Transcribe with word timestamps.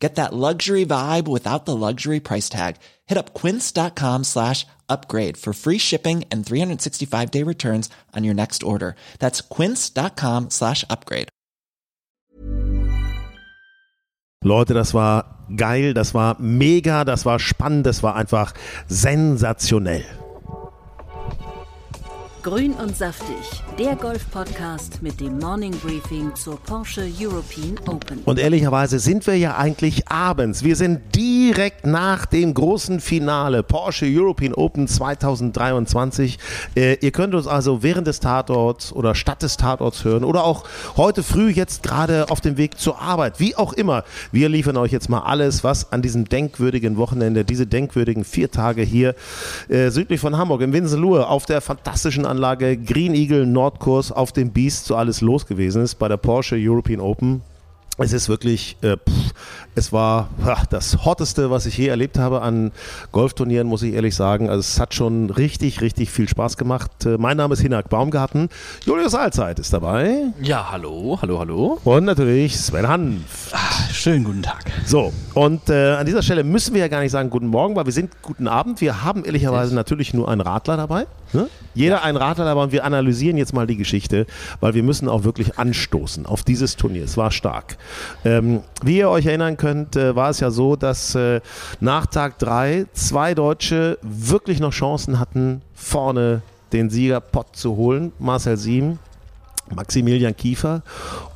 Get 0.00 0.14
that 0.14 0.32
luxury 0.32 0.86
vibe 0.86 1.28
without 1.28 1.66
the 1.66 1.76
luxury 1.76 2.20
price 2.20 2.48
tag. 2.48 2.76
Hit 3.06 3.18
up 3.18 3.34
quince.com 3.34 4.24
slash 4.24 4.66
upgrade 4.88 5.36
for 5.36 5.52
free 5.52 5.78
shipping 5.78 6.24
and 6.32 6.44
365 6.44 7.30
day 7.30 7.44
returns 7.44 7.90
on 8.16 8.24
your 8.24 8.34
next 8.34 8.62
order. 8.62 8.96
That's 9.18 9.42
quince.com 9.42 10.50
slash 10.50 10.84
upgrade. 10.88 11.28
Leute, 14.42 14.72
das 14.72 14.94
war 14.94 15.44
geil, 15.54 15.92
das 15.92 16.14
war 16.14 16.36
mega, 16.40 17.04
das 17.04 17.26
war 17.26 17.38
spannend, 17.38 17.84
das 17.84 18.02
war 18.02 18.16
einfach 18.16 18.54
sensationell. 18.88 20.06
Grün 22.42 22.72
und 22.72 22.96
saftig, 22.96 23.36
der 23.78 23.96
Golf-Podcast 23.96 25.02
mit 25.02 25.20
dem 25.20 25.38
Morning 25.38 25.72
Briefing 25.72 26.34
zur 26.34 26.58
Porsche 26.58 27.06
European 27.20 27.78
Open. 27.86 28.22
Und 28.24 28.38
ehrlicherweise 28.38 28.98
sind 28.98 29.26
wir 29.26 29.36
ja 29.36 29.58
eigentlich 29.58 30.08
abends. 30.08 30.64
Wir 30.64 30.74
sind 30.74 31.14
direkt 31.14 31.84
nach 31.84 32.24
dem 32.24 32.54
großen 32.54 33.00
Finale 33.00 33.62
Porsche 33.62 34.06
European 34.08 34.54
Open 34.54 34.88
2023. 34.88 36.38
Äh, 36.74 36.94
ihr 37.02 37.10
könnt 37.10 37.34
uns 37.34 37.46
also 37.46 37.82
während 37.82 38.06
des 38.06 38.20
Tatorts 38.20 38.90
oder 38.90 39.14
statt 39.14 39.42
des 39.42 39.58
Tatorts 39.58 40.04
hören 40.04 40.24
oder 40.24 40.44
auch 40.44 40.64
heute 40.96 41.22
früh 41.22 41.50
jetzt 41.50 41.82
gerade 41.82 42.30
auf 42.30 42.40
dem 42.40 42.56
Weg 42.56 42.78
zur 42.78 43.02
Arbeit. 43.02 43.38
Wie 43.38 43.54
auch 43.54 43.74
immer. 43.74 44.04
Wir 44.32 44.48
liefern 44.48 44.78
euch 44.78 44.92
jetzt 44.92 45.10
mal 45.10 45.20
alles, 45.20 45.62
was 45.62 45.92
an 45.92 46.00
diesem 46.00 46.26
denkwürdigen 46.26 46.96
Wochenende, 46.96 47.44
diese 47.44 47.66
denkwürdigen 47.66 48.24
vier 48.24 48.50
Tage 48.50 48.80
hier 48.80 49.14
äh, 49.68 49.90
südlich 49.90 50.20
von 50.20 50.38
Hamburg 50.38 50.62
im 50.62 50.72
Winsenlohe 50.72 51.26
auf 51.26 51.44
der 51.44 51.60
fantastischen 51.60 52.29
Anlage 52.30 52.76
Green 52.76 53.14
Eagle 53.14 53.44
Nordkurs 53.44 54.12
auf 54.12 54.32
dem 54.32 54.52
Beast 54.52 54.86
so 54.86 54.96
alles 54.96 55.20
los 55.20 55.46
gewesen 55.46 55.82
ist 55.82 55.96
bei 55.96 56.08
der 56.08 56.16
Porsche 56.16 56.56
European 56.58 57.00
Open. 57.00 57.42
Es 57.98 58.12
ist 58.12 58.28
wirklich, 58.28 58.76
äh, 58.80 58.96
pff, 58.96 59.34
es 59.80 59.94
war 59.94 60.28
ach, 60.44 60.66
das 60.66 61.06
Hotteste, 61.06 61.50
was 61.50 61.64
ich 61.64 61.78
je 61.78 61.88
erlebt 61.88 62.18
habe 62.18 62.42
an 62.42 62.70
Golfturnieren, 63.12 63.66
muss 63.66 63.82
ich 63.82 63.94
ehrlich 63.94 64.14
sagen. 64.14 64.50
Also 64.50 64.60
es 64.60 64.78
hat 64.78 64.92
schon 64.92 65.30
richtig, 65.30 65.80
richtig 65.80 66.10
viel 66.10 66.28
Spaß 66.28 66.58
gemacht. 66.58 67.06
Äh, 67.06 67.16
mein 67.16 67.38
Name 67.38 67.54
ist 67.54 67.60
Hinak 67.60 67.88
Baumgarten. 67.88 68.50
Julius 68.84 69.14
Allzeit 69.14 69.58
ist 69.58 69.72
dabei. 69.72 70.26
Ja, 70.42 70.70
hallo, 70.70 71.18
hallo, 71.22 71.38
hallo. 71.38 71.78
Und 71.84 72.04
natürlich 72.04 72.60
Sven 72.60 72.86
Hanf. 72.86 73.52
Ah, 73.54 73.90
schönen 73.90 74.24
guten 74.24 74.42
Tag. 74.42 74.64
So, 74.84 75.14
und 75.32 75.70
äh, 75.70 75.94
an 75.94 76.04
dieser 76.04 76.22
Stelle 76.22 76.44
müssen 76.44 76.74
wir 76.74 76.82
ja 76.82 76.88
gar 76.88 77.00
nicht 77.00 77.12
sagen 77.12 77.30
guten 77.30 77.46
Morgen, 77.46 77.74
weil 77.74 77.86
wir 77.86 77.92
sind 77.92 78.20
guten 78.20 78.48
Abend. 78.48 78.82
Wir 78.82 79.02
haben 79.02 79.24
ehrlicherweise 79.24 79.74
natürlich 79.74 80.12
nur 80.12 80.28
einen 80.28 80.42
Radler 80.42 80.76
dabei. 80.76 81.06
Ne? 81.32 81.48
Jeder 81.74 81.96
ja. 81.96 82.02
einen 82.02 82.16
Radler 82.16 82.44
dabei 82.44 82.64
und 82.64 82.72
wir 82.72 82.84
analysieren 82.84 83.36
jetzt 83.36 83.54
mal 83.54 83.66
die 83.66 83.76
Geschichte, 83.76 84.26
weil 84.60 84.74
wir 84.74 84.82
müssen 84.82 85.08
auch 85.08 85.24
wirklich 85.24 85.58
anstoßen 85.58 86.26
auf 86.26 86.42
dieses 86.42 86.76
Turnier. 86.76 87.04
Es 87.04 87.16
war 87.16 87.30
stark. 87.30 87.76
Ähm, 88.24 88.60
wie 88.82 88.98
ihr 88.98 89.08
euch 89.08 89.26
erinnern 89.26 89.56
könnt, 89.56 89.69
äh, 89.96 90.14
war 90.14 90.30
es 90.30 90.40
ja 90.40 90.50
so, 90.50 90.76
dass 90.76 91.14
äh, 91.14 91.40
nach 91.80 92.06
Tag 92.06 92.38
3 92.38 92.86
zwei 92.92 93.34
Deutsche 93.34 93.98
wirklich 94.02 94.60
noch 94.60 94.72
Chancen 94.72 95.18
hatten, 95.18 95.62
vorne 95.74 96.42
den 96.72 96.90
Siegerpott 96.90 97.56
zu 97.56 97.76
holen. 97.76 98.12
Marcel 98.18 98.56
Sieben 98.56 98.98
Maximilian 99.74 100.36
Kiefer. 100.36 100.82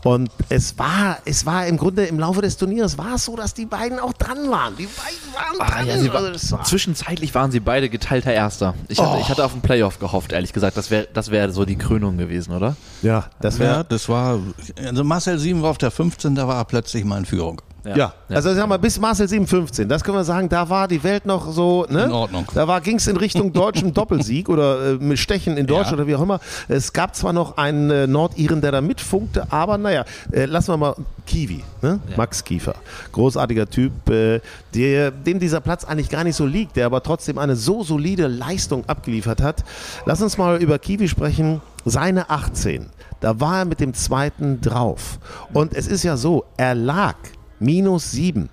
Und 0.02 0.30
es 0.48 0.78
war, 0.78 1.18
es 1.24 1.46
war 1.46 1.66
im 1.66 1.76
Grunde 1.76 2.04
im 2.04 2.18
Laufe 2.18 2.42
des 2.42 2.56
Turniers 2.56 2.98
war 2.98 3.14
es 3.14 3.24
so, 3.24 3.36
dass 3.36 3.54
die 3.54 3.66
beiden 3.66 3.98
auch 3.98 4.12
dran 4.12 4.50
waren. 4.50 4.76
Die 4.76 4.86
beiden 4.86 5.34
waren 5.34 5.60
ah, 5.60 5.70
dran. 5.70 5.86
Ja, 5.86 6.12
war, 6.12 6.22
also 6.22 6.56
war 6.56 6.64
zwischenzeitlich 6.64 7.34
waren 7.34 7.50
sie 7.50 7.60
beide 7.60 7.88
geteilter 7.88 8.32
Erster. 8.32 8.75
Ich 8.88 8.98
hatte, 8.98 9.16
oh. 9.16 9.20
ich 9.20 9.28
hatte 9.28 9.44
auf 9.44 9.53
einen 9.53 9.62
Playoff 9.62 9.98
gehofft, 9.98 10.32
ehrlich 10.32 10.53
gesagt. 10.53 10.76
Das 10.76 10.91
wäre 10.91 11.09
das 11.12 11.30
wär 11.30 11.50
so 11.53 11.64
die 11.64 11.76
Krönung 11.76 12.19
gewesen, 12.19 12.53
oder? 12.54 12.76
Ja, 13.03 13.26
das 13.41 13.59
wäre. 13.59 13.76
Ja, 13.76 13.82
das 13.84 14.09
war. 14.09 14.41
Also 14.84 15.04
Marcel 15.04 15.38
Sieben 15.38 15.62
war 15.62 15.70
auf 15.70 15.78
der 15.78 15.91
15, 15.91 16.34
da 16.34 16.47
war 16.48 16.56
er 16.56 16.64
plötzlich 16.64 17.04
mal 17.04 17.19
in 17.19 17.25
Führung. 17.25 17.62
Ja. 17.84 17.97
ja. 17.97 18.12
also 18.31 18.55
sag 18.55 18.67
mal, 18.67 18.78
bis 18.78 18.99
Marcel 18.99 19.28
715, 19.28 19.89
das 19.89 20.03
können 20.03 20.17
wir 20.17 20.25
sagen, 20.25 20.49
da 20.49 20.69
war 20.69 20.89
die 20.89 21.03
Welt 21.03 21.27
noch 21.27 21.53
so, 21.53 21.87
ne? 21.89 22.05
In 22.05 22.12
Ordnung. 22.12 22.47
Da 22.55 22.78
ging 22.81 22.97
es 22.97 23.06
in 23.06 23.17
Richtung 23.17 23.53
deutschem 23.53 23.93
Doppelsieg 23.93 24.49
oder 24.49 24.93
äh, 24.93 24.95
mit 24.95 25.19
Stechen 25.19 25.56
in 25.56 25.67
Deutschland 25.67 25.99
ja. 25.99 26.05
oder 26.05 26.06
wie 26.06 26.15
auch 26.15 26.22
immer. 26.22 26.41
Es 26.69 26.93
gab 26.93 27.15
zwar 27.15 27.33
noch 27.33 27.59
einen 27.59 27.91
äh, 27.91 28.06
Nordiren, 28.06 28.61
der 28.61 28.72
da 28.72 28.81
mitfunkte, 28.81 29.47
aber 29.50 29.77
naja, 29.77 30.05
äh, 30.33 30.47
lassen 30.47 30.72
wir 30.72 30.77
mal 30.78 30.95
Kiwi, 31.27 31.62
ne? 31.83 32.00
Ja. 32.09 32.17
Max 32.17 32.43
Kiefer. 32.45 32.75
Großartiger 33.12 33.69
Typ, 33.69 34.09
äh, 34.09 34.41
der, 34.75 35.11
dem 35.11 35.39
dieser 35.39 35.61
Platz 35.61 35.84
eigentlich 35.84 36.09
gar 36.09 36.25
nicht 36.25 36.37
so 36.37 36.47
liegt, 36.47 36.77
der 36.77 36.87
aber 36.87 37.03
trotzdem 37.03 37.39
eine 37.39 37.56
so 37.56 37.83
solide 37.83 38.28
Leistung 38.28 38.84
abgeliefert 38.89 39.43
hat. 39.43 39.65
Lass 40.06 40.22
uns 40.22 40.39
mal 40.39 40.61
über 40.62 40.78
Kiwi 40.78 41.09
sprechen. 41.09 41.61
Seine 41.87 42.31
18, 42.31 42.87
da 43.21 43.41
war 43.41 43.59
er 43.59 43.65
mit 43.66 43.78
dem 43.78 43.93
zweiten 43.93 44.62
drauf. 44.62 45.19
Und 45.53 45.75
es 45.75 45.87
ist 45.87 46.03
ja 46.03 46.16
so, 46.16 46.45
er 46.56 46.75
lag 46.75 47.16
minus 47.60 48.12
7. 48.12 48.48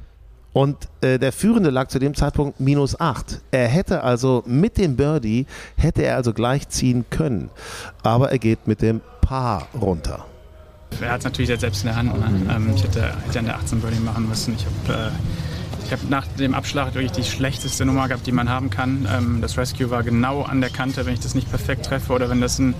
Und 0.54 0.90
äh, 1.00 1.18
der 1.18 1.32
Führende 1.32 1.70
lag 1.70 1.88
zu 1.88 1.98
dem 1.98 2.14
Zeitpunkt 2.14 2.60
minus 2.60 3.00
8. 3.00 3.42
Er 3.52 3.68
hätte 3.68 4.04
also 4.04 4.44
mit 4.46 4.78
dem 4.78 4.98
Birdie, 4.98 5.46
hätte 5.78 6.04
er 6.04 6.18
also 6.18 6.34
gleich 6.34 6.68
ziehen 6.68 7.06
können. 7.10 7.50
Aber 8.04 8.32
er 8.32 8.40
geht 8.40 8.68
mit 8.68 8.82
dem 8.82 9.00
Paar 9.22 9.68
runter. 9.80 10.26
Er 11.00 11.12
hat 11.12 11.20
es 11.20 11.24
natürlich 11.24 11.50
jetzt 11.50 11.62
selbst 11.62 11.84
in 11.84 11.88
der 11.88 11.96
Hand. 11.96 12.20
Ne? 12.20 12.28
Mhm. 12.28 12.50
Ähm, 12.50 12.74
ich 12.76 12.84
hätte, 12.84 13.14
hätte 13.26 13.40
an 13.40 13.46
der 13.46 13.56
18 13.56 13.80
Birdie 13.80 14.00
machen 14.00 14.28
müssen. 14.28 14.56
Ich 14.56 14.66
habe 14.66 15.12
äh, 15.90 15.92
hab 15.92 16.10
nach 16.10 16.28
dem 16.28 16.54
Abschlag 16.54 16.94
wirklich 16.96 17.14
die 17.14 17.24
schlechteste 17.24 17.86
Nummer 17.86 18.10
gehabt, 18.10 18.28
die 18.28 18.34
man 18.34 18.50
haben 18.50 18.70
kann. 18.70 19.08
Ähm, 19.10 19.40
das 19.42 19.58
Rescue 19.58 19.90
war 19.90 20.04
genau 20.04 20.42
an 20.42 20.60
der 20.60 20.70
Kante. 20.70 21.06
Wenn 21.06 21.14
ich 21.14 21.22
das 21.22 21.34
nicht 21.34 21.50
perfekt 21.50 21.86
treffe 21.86 22.12
oder 22.12 22.30
wenn 22.30 22.42
das 22.42 22.60
ein 22.60 22.74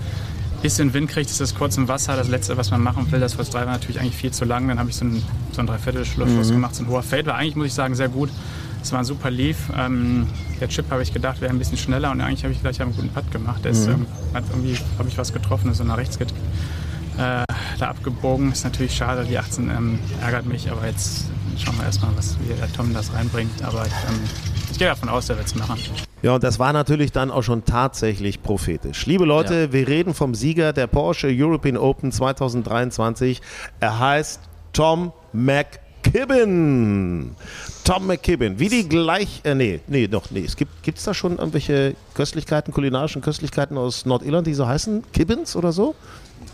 bisschen 0.62 0.94
Wind 0.94 1.10
kriegt, 1.10 1.28
ist 1.28 1.40
das 1.40 1.54
kurz 1.54 1.76
im 1.76 1.88
Wasser. 1.88 2.16
Das 2.16 2.28
Letzte, 2.28 2.56
was 2.56 2.70
man 2.70 2.80
machen 2.80 3.10
will, 3.10 3.20
das 3.20 3.34
First 3.34 3.52
3 3.52 3.60
war 3.60 3.72
natürlich 3.72 4.00
eigentlich 4.00 4.16
viel 4.16 4.30
zu 4.30 4.44
lang. 4.44 4.68
Dann 4.68 4.78
habe 4.78 4.90
ich 4.90 4.96
so 4.96 5.04
einen, 5.04 5.22
so 5.52 5.60
einen 5.60 5.68
mhm. 5.68 6.48
gemacht. 6.48 6.74
So 6.74 6.84
ein 6.84 6.88
hoher 6.88 7.02
Fade 7.02 7.26
war 7.26 7.36
eigentlich, 7.36 7.56
muss 7.56 7.66
ich 7.66 7.74
sagen, 7.74 7.94
sehr 7.94 8.08
gut. 8.08 8.30
Es 8.82 8.92
war 8.92 9.00
ein 9.00 9.04
super 9.04 9.30
Leaf. 9.30 9.56
Ähm, 9.76 10.26
der 10.60 10.68
Chip 10.68 10.90
habe 10.90 11.02
ich 11.02 11.12
gedacht, 11.12 11.40
wäre 11.40 11.52
ein 11.52 11.58
bisschen 11.58 11.76
schneller 11.76 12.10
und 12.10 12.20
eigentlich 12.20 12.44
habe 12.44 12.52
ich 12.52 12.60
gleich 12.60 12.80
einen 12.80 12.94
guten 12.94 13.08
Putt 13.08 13.30
gemacht. 13.30 13.64
Der 13.64 13.72
ist, 13.72 13.86
mhm. 13.86 13.92
ähm, 13.92 14.06
hat 14.34 14.44
irgendwie, 14.50 14.76
habe 14.98 15.08
ich 15.08 15.18
was 15.18 15.32
getroffen, 15.32 15.72
so 15.74 15.84
nach 15.84 15.98
rechts 15.98 16.18
geht, 16.18 16.30
äh, 17.18 17.44
da 17.78 17.88
abgebogen. 17.88 18.52
Ist 18.52 18.64
natürlich 18.64 18.94
schade, 18.94 19.24
die 19.24 19.38
18 19.38 19.70
ähm, 19.70 19.98
ärgert 20.20 20.46
mich, 20.46 20.70
aber 20.70 20.86
jetzt 20.86 21.26
schauen 21.58 21.76
wir 21.76 21.84
erstmal, 21.84 22.16
was, 22.16 22.36
wie 22.40 22.54
der 22.54 22.72
Tom 22.72 22.92
das 22.94 23.12
reinbringt. 23.12 23.62
Aber 23.62 23.84
ich, 23.86 23.92
ähm, 24.08 24.20
ich 24.72 24.78
gehe 24.78 24.88
davon 24.88 25.08
aus, 25.08 25.26
der 25.26 25.36
wird 25.36 25.46
es 25.46 25.54
machen. 25.54 25.78
Ja, 26.22 26.34
und 26.34 26.42
das 26.42 26.58
war 26.58 26.72
natürlich 26.72 27.12
dann 27.12 27.30
auch 27.30 27.42
schon 27.42 27.64
tatsächlich 27.64 28.42
prophetisch. 28.42 29.06
Liebe 29.06 29.24
Leute, 29.24 29.54
ja. 29.54 29.72
wir 29.72 29.86
reden 29.86 30.14
vom 30.14 30.34
Sieger 30.34 30.72
der 30.72 30.86
Porsche 30.86 31.28
European 31.30 31.76
Open 31.76 32.10
2023. 32.10 33.42
Er 33.80 33.98
heißt 33.98 34.40
Tom 34.72 35.12
McKibben. 35.34 37.36
Tom 37.84 38.06
McKibben. 38.06 38.58
Wie 38.58 38.70
die 38.70 38.88
gleich. 38.88 39.42
Äh, 39.44 39.54
nee, 39.54 39.80
nee, 39.88 40.08
noch, 40.10 40.30
nee. 40.30 40.44
Es 40.44 40.56
gibt 40.56 40.98
es 40.98 41.04
da 41.04 41.12
schon 41.12 41.36
irgendwelche 41.36 41.94
Köstlichkeiten, 42.14 42.72
kulinarischen 42.72 43.20
Köstlichkeiten 43.20 43.76
aus 43.76 44.06
Nordirland, 44.06 44.46
die 44.46 44.54
so 44.54 44.66
heißen? 44.66 45.04
Kibbens 45.12 45.54
oder 45.54 45.72
so? 45.72 45.94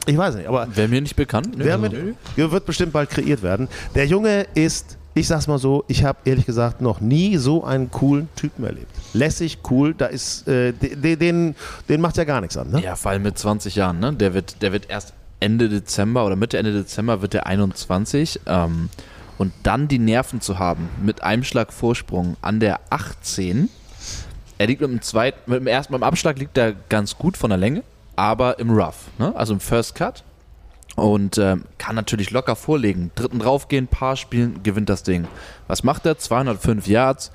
Ich 0.06 0.16
weiß 0.16 0.34
nicht, 0.34 0.48
aber. 0.48 0.66
Wäre 0.74 0.88
mir 0.88 1.00
nicht 1.00 1.16
bekannt. 1.16 1.50
Wer 1.56 1.78
mit, 1.78 1.92
wird 2.34 2.66
bestimmt 2.66 2.92
bald 2.92 3.10
kreiert 3.10 3.42
werden. 3.42 3.68
Der 3.94 4.06
Junge 4.06 4.46
ist 4.54 4.97
ich 5.18 5.28
sag's 5.28 5.46
mal 5.46 5.58
so, 5.58 5.84
ich 5.88 6.04
habe 6.04 6.18
ehrlich 6.24 6.46
gesagt 6.46 6.80
noch 6.80 7.00
nie 7.00 7.36
so 7.36 7.64
einen 7.64 7.90
coolen 7.90 8.28
Typen 8.36 8.64
erlebt. 8.64 8.90
Lässig, 9.12 9.58
cool, 9.70 9.94
da 9.94 10.06
ist, 10.06 10.46
äh, 10.48 10.72
den, 10.72 11.18
den, 11.18 11.54
den 11.88 12.00
macht 12.00 12.16
ja 12.16 12.24
gar 12.24 12.40
nichts 12.40 12.56
an, 12.56 12.70
ne? 12.70 12.82
Ja, 12.82 12.96
vor 12.96 13.10
allem 13.10 13.22
mit 13.22 13.38
20 13.38 13.74
Jahren, 13.74 13.98
ne? 13.98 14.12
Der 14.12 14.34
wird, 14.34 14.62
der 14.62 14.72
wird 14.72 14.88
erst 14.88 15.14
Ende 15.40 15.68
Dezember 15.68 16.26
oder 16.26 16.36
Mitte, 16.36 16.58
Ende 16.58 16.72
Dezember 16.72 17.22
wird 17.22 17.32
der 17.32 17.46
21. 17.46 18.40
Ähm, 18.46 18.88
und 19.38 19.52
dann 19.62 19.86
die 19.86 20.00
Nerven 20.00 20.40
zu 20.40 20.58
haben, 20.58 20.88
mit 21.02 21.22
einem 21.22 21.44
Schlag 21.44 21.72
Vorsprung 21.72 22.36
an 22.42 22.58
der 22.60 22.80
18. 22.90 23.68
Er 24.58 24.66
liegt 24.66 24.80
mit 24.80 24.90
dem 24.90 25.00
zweiten, 25.00 25.38
mit 25.50 25.60
dem 25.60 25.68
ersten, 25.68 25.92
beim 25.92 26.02
Abschlag 26.02 26.38
liegt 26.38 26.58
er 26.58 26.72
ganz 26.88 27.16
gut 27.16 27.36
von 27.36 27.50
der 27.50 27.58
Länge, 27.58 27.84
aber 28.16 28.58
im 28.58 28.70
Rough, 28.70 29.06
ne? 29.18 29.34
Also 29.36 29.54
im 29.54 29.60
First 29.60 29.94
Cut 29.94 30.24
und 30.98 31.38
äh, 31.38 31.56
kann 31.78 31.94
natürlich 31.94 32.30
locker 32.30 32.56
vorlegen. 32.56 33.10
Dritten 33.14 33.38
draufgehen, 33.38 33.86
Paar 33.86 34.16
spielen, 34.16 34.62
gewinnt 34.62 34.88
das 34.88 35.02
Ding. 35.02 35.26
Was 35.66 35.82
macht 35.84 36.06
er? 36.06 36.18
205 36.18 36.86
Yards. 36.86 37.30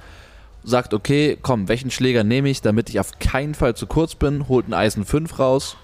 Sagt, 0.66 0.94
okay, 0.94 1.38
komm, 1.42 1.68
welchen 1.68 1.92
Schläger 1.92 2.24
nehme 2.24 2.50
ich, 2.50 2.62
damit 2.62 2.90
ich 2.90 3.00
auf 3.00 3.20
keinen 3.20 3.54
Fall 3.54 3.76
zu 3.76 3.86
kurz 3.86 4.16
bin, 4.16 4.48
holt 4.48 4.68
ein 4.70 4.74
Eisen 4.74 5.04
5 5.06 5.38
raus 5.40 5.76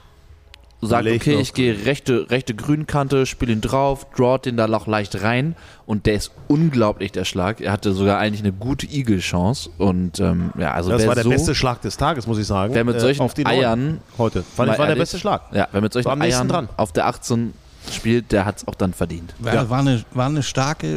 sagt, 0.81 1.03
Legt 1.03 1.23
okay, 1.23 1.33
noch 1.33 1.41
ich 1.41 1.53
gehe 1.53 1.85
rechte, 1.85 2.29
rechte 2.29 2.55
Grünkante, 2.55 3.25
spiele 3.25 3.51
ihn 3.51 3.59
drauf, 3.61 4.07
drawt 4.15 4.45
den 4.45 4.55
da 4.55 4.65
noch 4.67 4.87
leicht 4.87 5.21
rein 5.23 5.55
und 5.85 6.05
der 6.05 6.13
ist 6.13 6.31
unglaublich, 6.47 7.11
der 7.11 7.25
Schlag. 7.25 7.59
Er 7.59 7.71
hatte 7.73 7.91
sogar 7.91 8.17
eigentlich 8.17 8.41
eine 8.41 8.53
gute 8.53 8.85
Eagle-Chance 8.87 9.71
und 9.77 10.19
ähm, 10.21 10.51
ja, 10.57 10.71
also 10.73 10.89
Das 10.91 11.05
war 11.05 11.15
der 11.15 11.25
so, 11.25 11.29
beste 11.31 11.53
Schlag 11.53 11.81
des 11.81 11.97
Tages, 11.97 12.27
muss 12.27 12.37
ich 12.37 12.47
sagen. 12.47 12.73
Wer 12.73 12.85
mit 12.85 12.95
Äh, 12.95 12.99
solchen 13.01 13.21
auf 13.23 13.33
die 13.33 13.43
Neun 13.43 13.53
Eiern- 13.53 13.97
heute. 14.17 14.41
Fand 14.43 14.71
ich 14.71 14.77
war 14.79 14.85
der 14.85 14.95
ehrlich, 14.95 14.99
beste 15.01 15.19
Schlag. 15.19 15.41
Ja, 15.51 15.67
wer 15.71 15.81
mit 15.81 15.91
solchen 15.91 16.21
Eiern 16.21 16.47
dran. 16.47 16.69
auf 16.77 16.93
der 16.93 17.07
18 17.07 17.53
spielt, 17.91 18.31
der 18.31 18.45
hat 18.45 18.57
es 18.57 18.67
auch 18.67 18.75
dann 18.75 18.93
verdient. 18.93 19.33
War, 19.39 19.53
Ja. 19.53 19.69
war, 19.69 19.79
eine, 19.79 20.03
war 20.13 20.25
eine 20.27 20.43
starke 20.43 20.87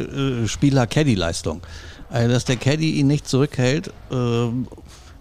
äh, 0.43 0.47
Spieler-Caddy-Leistung. 0.47 1.61
Also, 2.09 2.29
dass 2.31 2.45
der 2.45 2.57
Caddy 2.57 2.91
ihn 2.99 3.07
nicht 3.07 3.27
zurückhält. 3.27 3.91
ähm, 4.11 4.67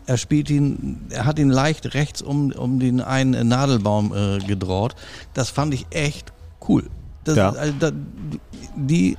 er 0.04 0.16
spielt 0.18 0.50
ihn, 0.50 1.06
er 1.10 1.24
hat 1.26 1.38
ihn 1.38 1.48
leicht 1.48 1.94
rechts 1.94 2.20
um, 2.22 2.50
um 2.52 2.80
den 2.80 3.00
einen 3.00 3.46
Nadelbaum 3.48 4.12
äh, 4.14 4.38
gedraht. 4.40 4.96
Das 5.32 5.48
fand 5.50 5.72
ich 5.74 5.86
echt 5.90 6.32
cool. 6.68 6.90
Das, 7.24 7.36
Ja. 7.36 7.50
also, 7.50 7.72
da, 7.78 7.92
die, 8.76 9.16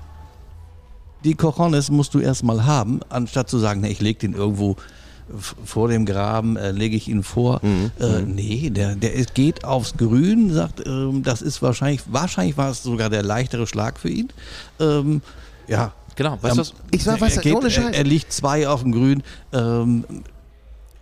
die 1.24 1.36
Cojones 1.36 1.90
musst 1.90 2.14
du 2.14 2.20
erstmal 2.20 2.66
haben, 2.66 3.00
anstatt 3.10 3.50
zu 3.50 3.58
sagen, 3.60 3.80
ne, 3.80 3.90
ich 3.90 4.02
leg 4.02 4.20
den 4.20 4.34
irgendwo 4.34 4.76
vor 5.66 5.88
dem 5.88 6.06
Graben, 6.06 6.58
äh, 6.58 6.72
lege 6.72 6.96
ich 6.96 7.08
ihn 7.08 7.24
vor. 7.24 7.62
Äh, 7.64 8.22
nee, 8.26 8.70
der, 8.70 8.96
der 8.96 9.14
ist- 9.14 9.34
geht 9.36 9.64
aufs 9.66 9.96
Grün, 9.98 10.54
sagt, 10.54 10.86
ähm, 10.86 11.24
das 11.24 11.42
ist 11.42 11.62
wahrscheinlich, 11.62 12.02
wahrscheinlich 12.12 12.58
war 12.58 12.70
es 12.70 12.84
sogar 12.84 13.10
der 13.10 13.24
leichtere 13.24 13.66
Schlag 13.68 14.00
für 14.00 14.10
ihn. 14.10 14.30
Ähm, 14.80 15.22
ja. 15.68 15.94
Genau, 16.16 16.38
weißt 16.42 16.56
du 16.58 16.62
was? 16.62 16.74
Ich 16.92 17.04
sag, 17.04 17.20
weißt 17.22 17.38
er, 17.38 17.42
geht, 17.44 17.56
ohne 17.56 17.66
er, 17.66 17.72
Scheiß. 17.72 17.96
er 17.96 18.04
liegt 18.04 18.32
zwei 18.32 18.68
auf 18.68 18.84
dem 18.84 18.92
Grün. 18.92 19.24
Ähm, 19.52 20.04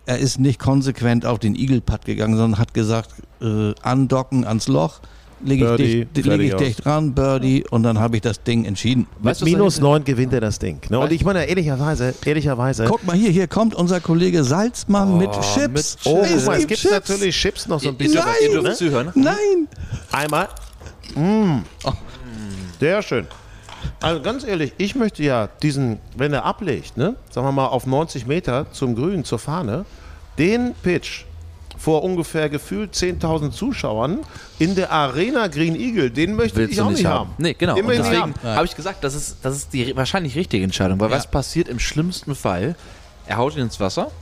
er 0.06 0.18
ist 0.18 0.38
nicht 0.40 0.58
konsequent 0.58 1.26
auf 1.26 1.38
den 1.38 1.54
Eagle-Putt 1.54 2.04
gegangen, 2.06 2.36
sondern 2.36 2.58
hat 2.58 2.72
gesagt, 2.74 3.10
äh, 3.42 3.74
andocken 3.82 4.44
ans 4.46 4.68
Loch, 4.68 5.00
lege 5.44 5.74
ich, 5.76 6.06
dicht, 6.12 6.26
leg 6.26 6.40
ich 6.40 6.54
dicht 6.54 6.86
ran, 6.86 7.14
Birdie 7.14 7.64
und 7.70 7.82
dann 7.82 7.98
habe 7.98 8.16
ich 8.16 8.22
das 8.22 8.42
Ding 8.42 8.64
entschieden. 8.64 9.06
Mit 9.16 9.24
was 9.24 9.42
minus 9.42 9.80
9 9.80 10.04
gewinnt 10.04 10.32
er 10.32 10.40
das 10.40 10.58
Ding. 10.58 10.80
Ne? 10.88 10.98
Und 10.98 11.12
ich 11.12 11.24
meine, 11.24 11.44
ehrlicherweise, 11.44 12.14
ehrlicherweise. 12.24 12.84
Guck 12.88 13.04
mal 13.06 13.16
hier, 13.16 13.30
hier 13.30 13.46
kommt 13.46 13.74
unser 13.74 14.00
Kollege 14.00 14.44
Salzmann 14.44 15.18
mit 15.18 15.30
Oh, 15.30 15.40
Chips. 15.54 15.96
mit 16.04 16.12
oh, 16.12 16.22
Es 16.22 16.66
gibt 16.66 16.80
Chips. 16.80 16.92
natürlich 16.92 17.36
Chips 17.36 17.66
noch 17.68 17.80
so 17.80 17.88
ein 17.88 17.96
bisschen. 17.96 18.16
dazu, 18.16 18.28
ihr 18.42 18.50
dürft 18.50 18.66
ne? 18.66 18.74
zuhören. 18.74 19.10
Nein. 19.14 19.68
Einmal. 20.10 20.48
Mm. 21.14 21.58
Sehr 22.80 23.02
schön. 23.02 23.26
Also 24.00 24.20
ganz 24.20 24.44
ehrlich, 24.44 24.72
ich 24.78 24.94
möchte 24.94 25.22
ja 25.22 25.48
diesen, 25.62 25.98
wenn 26.16 26.32
er 26.32 26.44
ablegt, 26.44 26.96
ne, 26.96 27.14
sagen 27.30 27.46
wir 27.46 27.52
mal 27.52 27.66
auf 27.66 27.86
90 27.86 28.26
Meter 28.26 28.66
zum 28.72 28.94
Grün, 28.96 29.24
zur 29.24 29.38
Fahne, 29.38 29.84
den 30.38 30.74
Pitch 30.82 31.24
vor 31.82 32.04
ungefähr 32.04 32.48
gefühlt 32.48 32.94
10.000 32.94 33.50
Zuschauern 33.50 34.20
in 34.60 34.76
der 34.76 34.92
Arena 34.92 35.48
Green 35.48 35.74
Eagle, 35.74 36.10
den 36.12 36.36
möchte 36.36 36.58
Willst 36.58 36.74
ich 36.74 36.80
auch 36.80 36.90
nicht 36.90 37.04
haben. 37.04 37.30
haben. 37.30 37.34
Nee, 37.38 37.54
genau. 37.54 37.74
Den 37.74 37.82
Und 37.84 37.88
möchte 37.88 38.02
ich 38.04 38.08
nicht 38.10 38.20
deswegen 38.22 38.34
haben. 38.44 38.56
habe 38.56 38.66
ich 38.66 38.76
gesagt, 38.76 39.02
das 39.02 39.14
ist, 39.14 39.38
das 39.42 39.56
ist 39.56 39.72
die 39.72 39.96
wahrscheinlich 39.96 40.36
richtige 40.36 40.62
Entscheidung. 40.62 41.00
Weil 41.00 41.10
Ja. 41.10 41.16
was 41.16 41.28
passiert 41.28 41.68
im 41.68 41.80
schlimmsten 41.80 42.36
Fall? 42.36 42.76
Er 43.26 43.36
haut 43.38 43.56
ihn 43.56 43.62
ins 43.62 43.80
Wasser, 43.80 44.12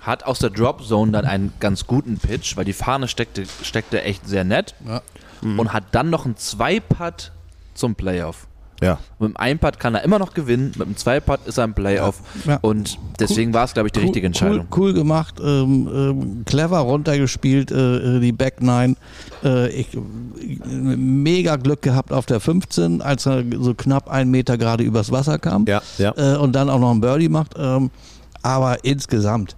hat 0.00 0.24
aus 0.24 0.40
der 0.40 0.50
Drop 0.50 0.82
Zone 0.84 1.12
dann 1.12 1.26
einen 1.26 1.52
ganz 1.60 1.86
guten 1.86 2.18
Pitch, 2.18 2.56
weil 2.56 2.64
die 2.64 2.72
Fahne 2.72 3.06
steckte, 3.06 3.44
steckte 3.62 4.02
echt 4.02 4.26
sehr 4.28 4.42
nett 4.44 4.74
Ja. 4.84 5.02
und 5.42 5.72
hat 5.72 5.84
dann 5.92 6.10
noch 6.10 6.24
einen 6.24 6.36
Zwei-Putt 6.36 7.30
zum 7.74 7.94
Playoff. 7.94 8.46
Ja. 8.80 8.98
Mit 9.18 9.30
dem 9.30 9.36
Ein-Putt 9.36 9.78
kann 9.78 9.94
er 9.94 10.02
immer 10.02 10.18
noch 10.18 10.34
gewinnen, 10.34 10.72
mit 10.78 10.86
dem 10.86 10.96
Zwei-Putt 10.96 11.40
ist 11.46 11.58
er 11.58 11.64
im 11.64 11.74
Playoff. 11.74 12.20
Ja. 12.46 12.58
Und 12.62 12.98
deswegen 13.18 13.52
war 13.52 13.64
es, 13.64 13.74
glaube 13.74 13.88
ich, 13.88 13.92
die 13.92 14.00
richtige 14.00 14.26
Entscheidung. 14.26 14.66
Cool, 14.70 14.78
cool 14.78 14.92
gemacht, 14.94 15.34
ähm, 15.40 15.88
ähm, 15.92 16.44
clever 16.44 16.78
runtergespielt, 16.78 17.70
äh, 17.70 18.16
äh, 18.16 18.20
die 18.20 18.32
Back 18.32 18.62
Nine. 18.62 18.96
Äh, 19.44 19.68
ich, 19.70 19.88
mega 20.66 21.56
Glück 21.56 21.82
gehabt 21.82 22.12
auf 22.12 22.26
der 22.26 22.40
15, 22.40 23.02
als 23.02 23.26
er 23.26 23.44
so 23.58 23.74
knapp 23.74 24.08
einen 24.08 24.30
Meter 24.30 24.56
gerade 24.56 24.82
übers 24.82 25.12
Wasser 25.12 25.38
kam. 25.38 25.66
Ja, 25.66 25.82
ja. 25.98 26.14
Äh, 26.16 26.36
und 26.36 26.52
dann 26.54 26.70
auch 26.70 26.80
noch 26.80 26.90
ein 26.90 27.00
Birdie 27.00 27.28
macht. 27.28 27.54
Ähm, 27.58 27.90
aber 28.42 28.84
insgesamt 28.84 29.56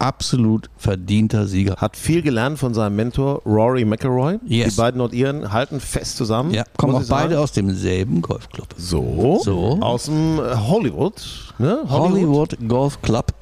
absolut 0.00 0.70
verdienter 0.76 1.46
Sieger. 1.46 1.76
Hat 1.76 1.96
viel 1.96 2.22
gelernt 2.22 2.58
von 2.58 2.74
seinem 2.74 2.96
Mentor 2.96 3.42
Rory 3.44 3.84
McElroy. 3.84 4.38
Yes. 4.46 4.74
Die 4.74 4.80
beiden 4.80 4.98
Nordiren 4.98 5.52
halten 5.52 5.80
fest 5.80 6.16
zusammen. 6.16 6.52
Ja, 6.52 6.64
kommen 6.76 6.94
auch 6.94 7.08
beide 7.08 7.38
aus 7.38 7.52
demselben 7.52 8.22
Golfclub. 8.22 8.68
So. 8.76 9.40
So. 9.44 9.78
Aus 9.80 10.04
dem 10.04 10.38
äh, 10.38 10.56
Hollywood. 10.56 11.22
Ne? 11.58 11.80
Hollywood 11.88 12.56
Golf 12.68 13.00
Club. 13.02 13.32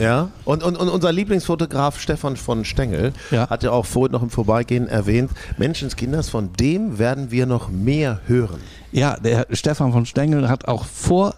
Ja, 0.00 0.30
und, 0.44 0.64
und, 0.64 0.76
und 0.76 0.88
unser 0.88 1.12
Lieblingsfotograf 1.12 2.00
Stefan 2.00 2.36
von 2.36 2.64
Stengel 2.64 3.12
Ja. 3.30 3.48
hat 3.48 3.62
ja 3.62 3.70
auch 3.70 3.86
vorhin 3.86 4.10
noch 4.10 4.22
im 4.22 4.30
Vorbeigehen 4.30 4.88
erwähnt, 4.88 5.30
Menschenskinders, 5.56 6.28
von 6.28 6.52
dem 6.54 6.98
werden 6.98 7.30
wir 7.30 7.46
noch 7.46 7.68
mehr 7.68 8.18
hören. 8.26 8.58
Ja, 8.90 9.16
der 9.16 9.46
Stefan 9.52 9.92
von 9.92 10.04
Stengel 10.04 10.48
hat 10.48 10.66
auch 10.66 10.84
vor 10.84 11.36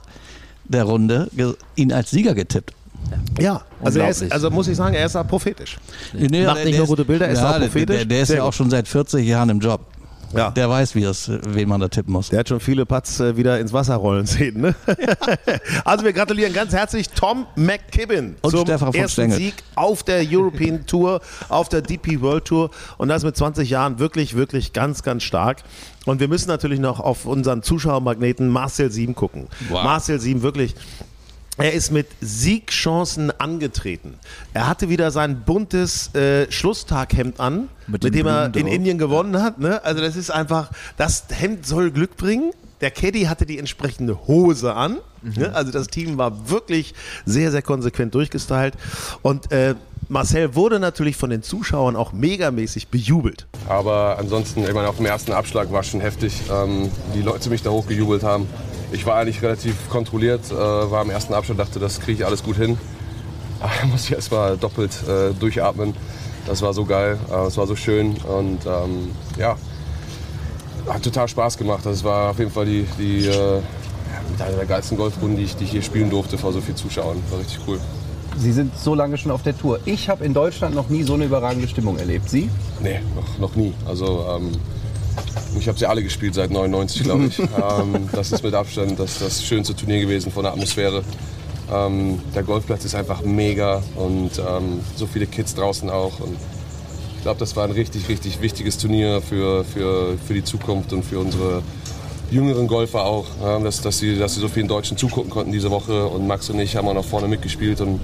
der 0.64 0.84
Runde 0.84 1.28
ihn 1.74 1.92
als 1.92 2.10
Sieger 2.10 2.34
getippt. 2.34 2.72
Ja, 3.38 3.62
also, 3.82 3.98
er 4.00 4.08
ist, 4.08 4.32
also 4.32 4.50
muss 4.50 4.68
ich 4.68 4.76
sagen, 4.76 4.94
er 4.94 5.06
ist 5.06 5.14
da 5.14 5.22
prophetisch. 5.22 5.78
Nee, 6.12 6.44
Macht 6.44 6.64
nicht 6.64 6.78
nur 6.78 6.86
gute 6.86 7.04
Bilder, 7.04 7.28
ist 7.28 7.40
auch 7.40 7.52
der- 7.58 7.66
prophetisch. 7.66 7.96
Der, 7.96 8.04
der 8.04 8.22
ist 8.22 8.28
Sehr 8.28 8.38
ja 8.38 8.42
auch 8.44 8.52
schon 8.52 8.70
seit 8.70 8.88
40 8.88 9.26
Jahren 9.26 9.50
im 9.50 9.60
Job. 9.60 9.80
Ja. 10.34 10.50
Der 10.50 10.68
weiß, 10.68 10.94
wie 10.94 11.02
das, 11.02 11.30
wen 11.48 11.68
man 11.68 11.80
da 11.80 11.88
tippen 11.88 12.12
muss. 12.12 12.30
Der 12.30 12.40
hat 12.40 12.48
schon 12.48 12.60
viele 12.60 12.84
Putts 12.84 13.20
äh, 13.20 13.36
wieder 13.36 13.60
ins 13.60 13.72
Wasser 13.72 13.96
rollen 13.96 14.26
sehen. 14.26 14.60
Ne? 14.60 14.74
also 15.84 16.04
wir 16.04 16.12
gratulieren 16.12 16.52
ganz 16.52 16.72
herzlich 16.72 17.10
Tom 17.10 17.46
McKibben 17.54 18.36
Und 18.42 18.50
zum 18.50 18.62
Stefan 18.62 18.92
ersten 18.92 19.12
Stengel. 19.12 19.38
Sieg 19.38 19.54
auf 19.74 20.02
der 20.02 20.24
European 20.28 20.84
Tour, 20.86 21.20
auf 21.48 21.68
der 21.68 21.82
DP 21.82 22.20
World 22.20 22.46
Tour 22.46 22.70
und 22.98 23.08
das 23.08 23.22
mit 23.22 23.36
20 23.36 23.70
Jahren 23.70 23.98
wirklich, 23.98 24.34
wirklich 24.34 24.72
ganz, 24.72 25.02
ganz 25.02 25.22
stark. 25.22 25.62
Und 26.06 26.20
wir 26.20 26.28
müssen 26.28 26.48
natürlich 26.48 26.80
noch 26.80 27.00
auf 27.00 27.24
unseren 27.26 27.62
Zuschauermagneten 27.62 28.48
Marcel 28.48 28.90
Sieben 28.90 29.14
gucken. 29.14 29.46
Wow. 29.68 29.84
Marcel 29.84 30.20
Sieben 30.20 30.42
wirklich 30.42 30.74
er 31.58 31.72
ist 31.72 31.90
mit 31.90 32.06
Siegchancen 32.20 33.32
angetreten. 33.40 34.14
Er 34.52 34.68
hatte 34.68 34.88
wieder 34.88 35.10
sein 35.10 35.42
buntes 35.44 36.14
äh, 36.14 36.50
Schlusstaghemd 36.50 37.40
an, 37.40 37.68
mit, 37.86 38.04
Mit 38.04 38.14
dem 38.14 38.26
er 38.26 38.48
Blumen 38.48 38.54
in 38.54 38.66
drauf. 38.66 38.74
Indien 38.74 38.98
gewonnen 38.98 39.42
hat. 39.42 39.58
Ne? 39.58 39.82
Also 39.84 40.02
das 40.02 40.16
ist 40.16 40.30
einfach, 40.30 40.70
das 40.96 41.24
Hemd 41.30 41.66
soll 41.66 41.90
Glück 41.90 42.16
bringen. 42.16 42.52
Der 42.82 42.90
Caddy 42.90 43.22
hatte 43.22 43.46
die 43.46 43.58
entsprechende 43.58 44.26
Hose 44.26 44.74
an. 44.74 44.98
Ne? 45.22 45.52
Also 45.54 45.72
das 45.72 45.86
Team 45.86 46.18
war 46.18 46.50
wirklich 46.50 46.94
sehr, 47.24 47.50
sehr 47.50 47.62
konsequent 47.62 48.14
durchgestylt. 48.14 48.74
Und 49.22 49.50
äh, 49.50 49.74
Marcel 50.08 50.54
wurde 50.54 50.78
natürlich 50.78 51.16
von 51.16 51.30
den 51.30 51.42
Zuschauern 51.42 51.96
auch 51.96 52.12
megamäßig 52.12 52.88
bejubelt. 52.88 53.46
Aber 53.68 54.18
ansonsten, 54.18 54.62
ich 54.62 54.72
meine, 54.74 54.88
auf 54.88 54.96
dem 54.98 55.06
ersten 55.06 55.32
Abschlag 55.32 55.72
war 55.72 55.80
es 55.80 55.88
schon 55.88 56.00
heftig. 56.00 56.42
Ähm, 56.52 56.90
die 57.14 57.22
Leute 57.22 57.48
mich 57.48 57.62
da 57.62 57.70
hochgejubelt 57.70 58.22
haben. 58.22 58.46
Ich 58.96 59.04
war 59.04 59.16
eigentlich 59.16 59.42
relativ 59.42 59.90
kontrolliert, 59.90 60.50
äh, 60.50 60.54
war 60.54 61.02
am 61.02 61.10
ersten 61.10 61.34
Abschlag, 61.34 61.58
dachte, 61.58 61.78
das 61.78 62.00
kriege 62.00 62.20
ich 62.20 62.26
alles 62.26 62.42
gut 62.42 62.56
hin. 62.56 62.78
Aber 63.60 63.70
da 63.78 63.86
muss 63.92 64.04
ich 64.04 64.12
erst 64.12 64.32
mal 64.32 64.56
doppelt 64.56 64.92
äh, 65.06 65.34
durchatmen. 65.38 65.94
Das 66.46 66.62
war 66.62 66.72
so 66.72 66.86
geil, 66.86 67.18
äh, 67.30 67.46
es 67.46 67.58
war 67.58 67.66
so 67.66 67.76
schön 67.76 68.16
und 68.16 68.64
ähm, 68.64 69.10
ja, 69.38 69.56
hat 70.88 71.02
total 71.02 71.28
Spaß 71.28 71.58
gemacht. 71.58 71.84
Das 71.84 72.04
war 72.04 72.30
auf 72.30 72.38
jeden 72.38 72.50
Fall 72.50 72.64
die, 72.64 72.86
die 72.98 73.26
äh, 73.26 73.60
einer 74.42 74.56
der 74.56 74.64
geilsten 74.64 74.96
Golfrunden, 74.96 75.36
die 75.36 75.44
ich, 75.44 75.56
die 75.56 75.64
ich 75.64 75.72
hier 75.72 75.82
spielen 75.82 76.08
durfte 76.08 76.38
vor 76.38 76.54
so 76.54 76.62
vielen 76.62 76.78
Zuschauern. 76.78 77.22
War 77.30 77.40
richtig 77.40 77.58
cool. 77.68 77.78
Sie 78.38 78.52
sind 78.52 78.78
so 78.78 78.94
lange 78.94 79.18
schon 79.18 79.30
auf 79.30 79.42
der 79.42 79.58
Tour. 79.58 79.78
Ich 79.84 80.08
habe 80.08 80.24
in 80.24 80.32
Deutschland 80.32 80.74
noch 80.74 80.88
nie 80.88 81.02
so 81.02 81.14
eine 81.14 81.26
überragende 81.26 81.68
Stimmung 81.68 81.98
erlebt. 81.98 82.30
Sie? 82.30 82.48
Nee, 82.80 83.00
noch, 83.14 83.38
noch 83.38 83.56
nie. 83.56 83.74
Also 83.86 84.24
ähm, 84.36 84.52
ich 85.58 85.68
habe 85.68 85.78
sie 85.78 85.86
alle 85.86 86.02
gespielt 86.02 86.34
seit 86.34 86.50
99, 86.50 87.02
glaube 87.02 87.26
ich. 87.26 87.38
ähm, 87.38 88.08
das 88.12 88.32
ist 88.32 88.42
mit 88.42 88.54
Abstand 88.54 88.98
das, 88.98 89.18
das 89.18 89.42
schönste 89.44 89.74
Turnier 89.74 90.00
gewesen 90.00 90.30
von 90.30 90.44
der 90.44 90.52
Atmosphäre. 90.52 91.02
Ähm, 91.72 92.20
der 92.34 92.42
Golfplatz 92.42 92.84
ist 92.84 92.94
einfach 92.94 93.22
mega 93.22 93.82
und 93.96 94.38
ähm, 94.38 94.80
so 94.94 95.06
viele 95.06 95.26
Kids 95.26 95.54
draußen 95.54 95.90
auch. 95.90 96.20
Und 96.20 96.36
ich 97.16 97.22
glaube, 97.22 97.40
das 97.40 97.56
war 97.56 97.64
ein 97.64 97.72
richtig, 97.72 98.08
richtig 98.08 98.40
wichtiges 98.40 98.78
Turnier 98.78 99.20
für, 99.20 99.64
für, 99.64 100.16
für 100.26 100.34
die 100.34 100.44
Zukunft 100.44 100.92
und 100.92 101.04
für 101.04 101.18
unsere 101.18 101.62
jüngeren 102.30 102.66
Golfer 102.66 103.04
auch, 103.04 103.26
ja, 103.42 103.58
dass, 103.58 103.80
dass, 103.80 103.98
sie, 103.98 104.18
dass 104.18 104.34
sie 104.34 104.40
so 104.40 104.48
vielen 104.48 104.68
Deutschen 104.68 104.96
zugucken 104.96 105.30
konnten 105.30 105.52
diese 105.52 105.70
Woche. 105.70 106.06
Und 106.06 106.26
Max 106.26 106.50
und 106.50 106.60
ich 106.60 106.76
haben 106.76 106.86
auch 106.86 106.94
noch 106.94 107.04
vorne 107.04 107.28
mitgespielt 107.28 107.80
und 107.80 108.00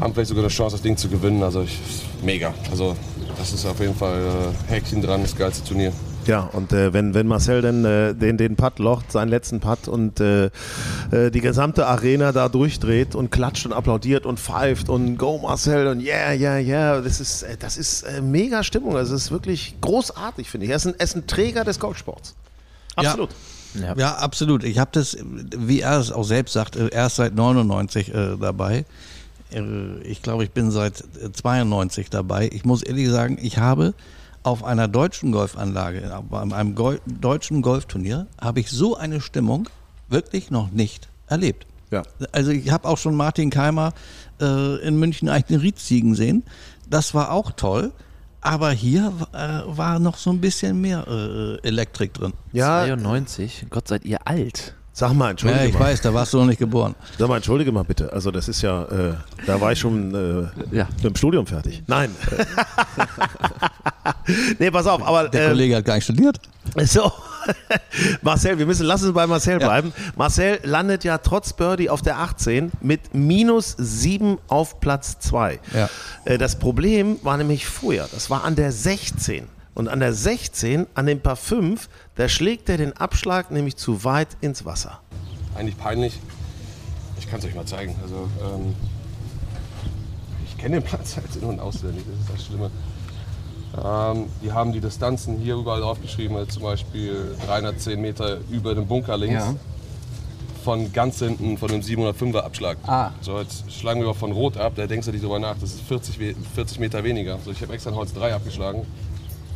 haben 0.00 0.14
vielleicht 0.14 0.28
sogar 0.28 0.44
eine 0.44 0.50
Chance, 0.50 0.76
das 0.76 0.82
Ding 0.82 0.96
zu 0.96 1.08
gewinnen. 1.08 1.42
Also 1.42 1.62
ich, 1.62 1.78
mega. 2.22 2.54
Also 2.70 2.96
das 3.36 3.52
ist 3.52 3.66
auf 3.66 3.80
jeden 3.80 3.94
Fall 3.94 4.22
äh, 4.22 4.72
Häkchen 4.72 5.02
dran, 5.02 5.22
das 5.22 5.36
geilste 5.36 5.66
Turnier. 5.66 5.92
Ja, 6.26 6.40
und 6.40 6.72
äh, 6.72 6.92
wenn, 6.92 7.14
wenn 7.14 7.26
Marcel 7.26 7.62
dann 7.62 7.84
äh, 7.84 8.14
den, 8.14 8.36
den 8.36 8.56
Putt 8.56 8.78
locht, 8.78 9.10
seinen 9.10 9.28
letzten 9.28 9.60
Putt 9.60 9.88
und 9.88 10.20
äh, 10.20 10.46
äh, 11.10 11.30
die 11.30 11.40
gesamte 11.40 11.86
Arena 11.86 12.32
da 12.32 12.48
durchdreht 12.48 13.14
und 13.14 13.30
klatscht 13.30 13.66
und 13.66 13.72
applaudiert 13.72 14.26
und 14.26 14.38
pfeift 14.38 14.88
und 14.88 15.16
Go 15.16 15.38
Marcel 15.38 15.86
und 15.86 16.00
yeah, 16.00 16.32
yeah, 16.32 16.58
yeah, 16.58 17.00
das 17.00 17.20
ist, 17.20 17.42
äh, 17.42 17.56
das 17.58 17.76
ist 17.76 18.02
äh, 18.02 18.20
mega 18.20 18.62
Stimmung. 18.62 18.96
Also 18.96 19.14
es 19.14 19.24
ist 19.24 19.30
wirklich 19.30 19.76
großartig, 19.80 20.50
finde 20.50 20.66
ich. 20.66 20.70
Er 20.70 20.76
ist 20.76 20.86
ein, 20.86 20.94
er 20.98 21.04
ist 21.04 21.16
ein 21.16 21.26
Träger 21.26 21.64
des 21.64 21.80
Golfsports. 21.80 22.34
Absolut. 22.96 23.30
Ja. 23.74 23.94
Ja, 23.96 24.14
absolut. 24.16 24.64
Ich 24.64 24.78
habe 24.78 24.90
das, 24.92 25.16
wie 25.22 25.80
er 25.80 25.98
es 25.98 26.10
auch 26.10 26.24
selbst 26.24 26.52
sagt, 26.52 26.76
erst 26.76 27.16
seit 27.16 27.34
99 27.34 28.12
äh, 28.12 28.36
dabei. 28.40 28.84
Ich 30.04 30.22
glaube, 30.22 30.44
ich 30.44 30.50
bin 30.50 30.70
seit 30.70 31.00
äh, 31.22 31.32
92 31.32 32.10
dabei. 32.10 32.48
Ich 32.52 32.64
muss 32.64 32.82
ehrlich 32.82 33.08
sagen, 33.08 33.38
ich 33.40 33.58
habe 33.58 33.94
auf 34.42 34.64
einer 34.64 34.88
deutschen 34.88 35.32
Golfanlage, 35.32 36.10
bei 36.30 36.40
einem 36.40 36.74
Gol 36.74 37.00
deutschen 37.06 37.62
Golfturnier, 37.62 38.26
habe 38.40 38.60
ich 38.60 38.70
so 38.70 38.96
eine 38.96 39.20
Stimmung 39.20 39.68
wirklich 40.08 40.50
noch 40.50 40.70
nicht 40.70 41.08
erlebt. 41.26 41.66
Ja. 41.90 42.02
Also 42.32 42.50
ich 42.52 42.70
habe 42.70 42.88
auch 42.88 42.98
schon 42.98 43.14
Martin 43.16 43.50
Keimer 43.50 43.92
äh, 44.40 44.76
in 44.86 44.98
München 44.98 45.28
eigentlich 45.28 45.50
einen 45.56 45.60
Ried 45.60 45.78
ziehen 45.78 46.14
sehen. 46.14 46.44
Das 46.88 47.14
war 47.14 47.32
auch 47.32 47.52
toll. 47.52 47.92
Aber 48.42 48.70
hier 48.70 49.12
äh, 49.34 49.60
war 49.66 49.98
noch 49.98 50.16
so 50.16 50.30
ein 50.30 50.40
bisschen 50.40 50.80
mehr 50.80 51.06
äh, 51.06 51.58
Elektrik 51.66 52.14
drin. 52.14 52.32
Ja, 52.52 52.86
92, 52.86 53.66
Gott 53.68 53.86
seid 53.88 54.04
ihr 54.06 54.26
alt. 54.26 54.74
sag 54.94 55.12
mal, 55.12 55.26
Ja, 55.26 55.30
entschuldige 55.32 55.66
ich 55.66 55.74
mal. 55.74 55.80
weiß, 55.80 56.00
da 56.00 56.14
warst 56.14 56.32
du 56.32 56.38
noch 56.38 56.46
nicht 56.46 56.58
geboren. 56.58 56.94
Sag 57.18 57.28
mal, 57.28 57.36
entschuldige 57.36 57.70
mal 57.70 57.82
bitte. 57.84 58.10
Also 58.14 58.30
das 58.30 58.48
ist 58.48 58.62
ja, 58.62 58.84
äh, 58.84 59.14
da 59.46 59.60
war 59.60 59.72
ich 59.72 59.78
schon 59.78 60.14
äh, 60.14 60.74
Ja. 60.74 60.88
mit 60.96 61.04
dem 61.04 61.16
Studium 61.16 61.44
fertig. 61.46 61.82
Nein. 61.86 62.14
nee, 64.58 64.70
pass 64.70 64.86
auf, 64.86 65.02
aber 65.02 65.28
Der 65.28 65.42
ähm, 65.44 65.48
Kollege 65.50 65.76
hat 65.76 65.84
gar 65.84 65.94
nicht 65.94 66.04
studiert. 66.04 66.38
So, 66.84 67.10
Marcel, 68.22 68.58
wir 68.58 68.66
müssen, 68.66 68.86
lass 68.86 69.02
uns 69.02 69.12
bei 69.14 69.26
Marcel 69.26 69.58
bleiben. 69.58 69.92
Marcel 70.16 70.60
landet 70.62 71.04
ja 71.04 71.18
trotz 71.18 71.52
Birdie 71.52 71.88
auf 71.90 72.02
der 72.02 72.18
18 72.18 72.70
mit 72.80 73.14
minus 73.14 73.74
7 73.78 74.38
auf 74.48 74.80
Platz 74.80 75.18
2. 75.20 75.58
Ja. 75.74 75.88
Äh, 76.24 76.38
Das 76.38 76.58
Problem 76.58 77.18
war 77.22 77.36
nämlich 77.36 77.66
vorher, 77.66 78.08
das 78.12 78.30
war 78.30 78.44
an 78.44 78.56
der 78.56 78.72
16. 78.72 79.48
Und 79.74 79.88
an 79.88 80.00
der 80.00 80.12
16, 80.12 80.86
an 80.94 81.06
dem 81.06 81.20
Paar 81.20 81.36
5, 81.36 81.88
da 82.16 82.28
schlägt 82.28 82.68
er 82.68 82.76
den 82.76 82.92
Abschlag 82.96 83.50
nämlich 83.50 83.76
zu 83.76 84.04
weit 84.04 84.28
ins 84.40 84.64
Wasser. 84.64 85.00
Eigentlich 85.54 85.78
peinlich. 85.78 86.18
Ich 87.18 87.30
kann 87.30 87.38
es 87.38 87.46
euch 87.46 87.54
mal 87.54 87.64
zeigen. 87.66 87.94
Also, 88.02 88.28
ähm, 88.42 88.74
ich 90.44 90.58
kenne 90.58 90.80
den 90.80 90.84
Platz 90.84 91.16
halt 91.16 91.26
in- 91.36 91.48
und 91.48 91.60
auswendig, 91.60 92.04
das 92.10 92.20
ist 92.20 92.34
das 92.34 92.46
Schlimme. 92.46 92.70
Ähm, 93.76 94.26
die 94.42 94.52
haben 94.52 94.72
die 94.72 94.80
Distanzen 94.80 95.38
hier 95.38 95.54
überall 95.54 95.80
draufgeschrieben, 95.80 96.36
also 96.36 96.50
zum 96.50 96.62
Beispiel 96.64 97.36
310 97.46 98.00
Meter 98.00 98.38
über 98.50 98.74
dem 98.74 98.86
Bunker 98.86 99.16
links. 99.16 99.34
Ja. 99.44 99.54
Von 100.64 100.92
ganz 100.92 101.20
hinten, 101.20 101.56
von 101.56 101.68
dem 101.68 101.80
705er 101.80 102.40
Abschlag. 102.40 102.76
Ah. 102.86 103.12
So, 103.22 103.38
jetzt 103.40 103.72
schlagen 103.72 104.00
wir 104.00 104.08
mal 104.08 104.14
von 104.14 104.32
Rot 104.32 104.58
ab, 104.58 104.74
da 104.76 104.86
denkst 104.86 105.06
du 105.06 105.12
nicht 105.12 105.24
drüber 105.24 105.38
nach, 105.38 105.56
das 105.58 105.70
ist 105.72 105.80
40, 105.82 106.18
we- 106.20 106.34
40 106.54 106.78
Meter 106.80 107.02
weniger. 107.02 107.38
So, 107.44 107.50
ich 107.50 107.62
habe 107.62 107.72
extra 107.72 107.90
ein 107.90 107.96
Holz 107.96 108.12
3 108.12 108.34
abgeschlagen. 108.34 108.86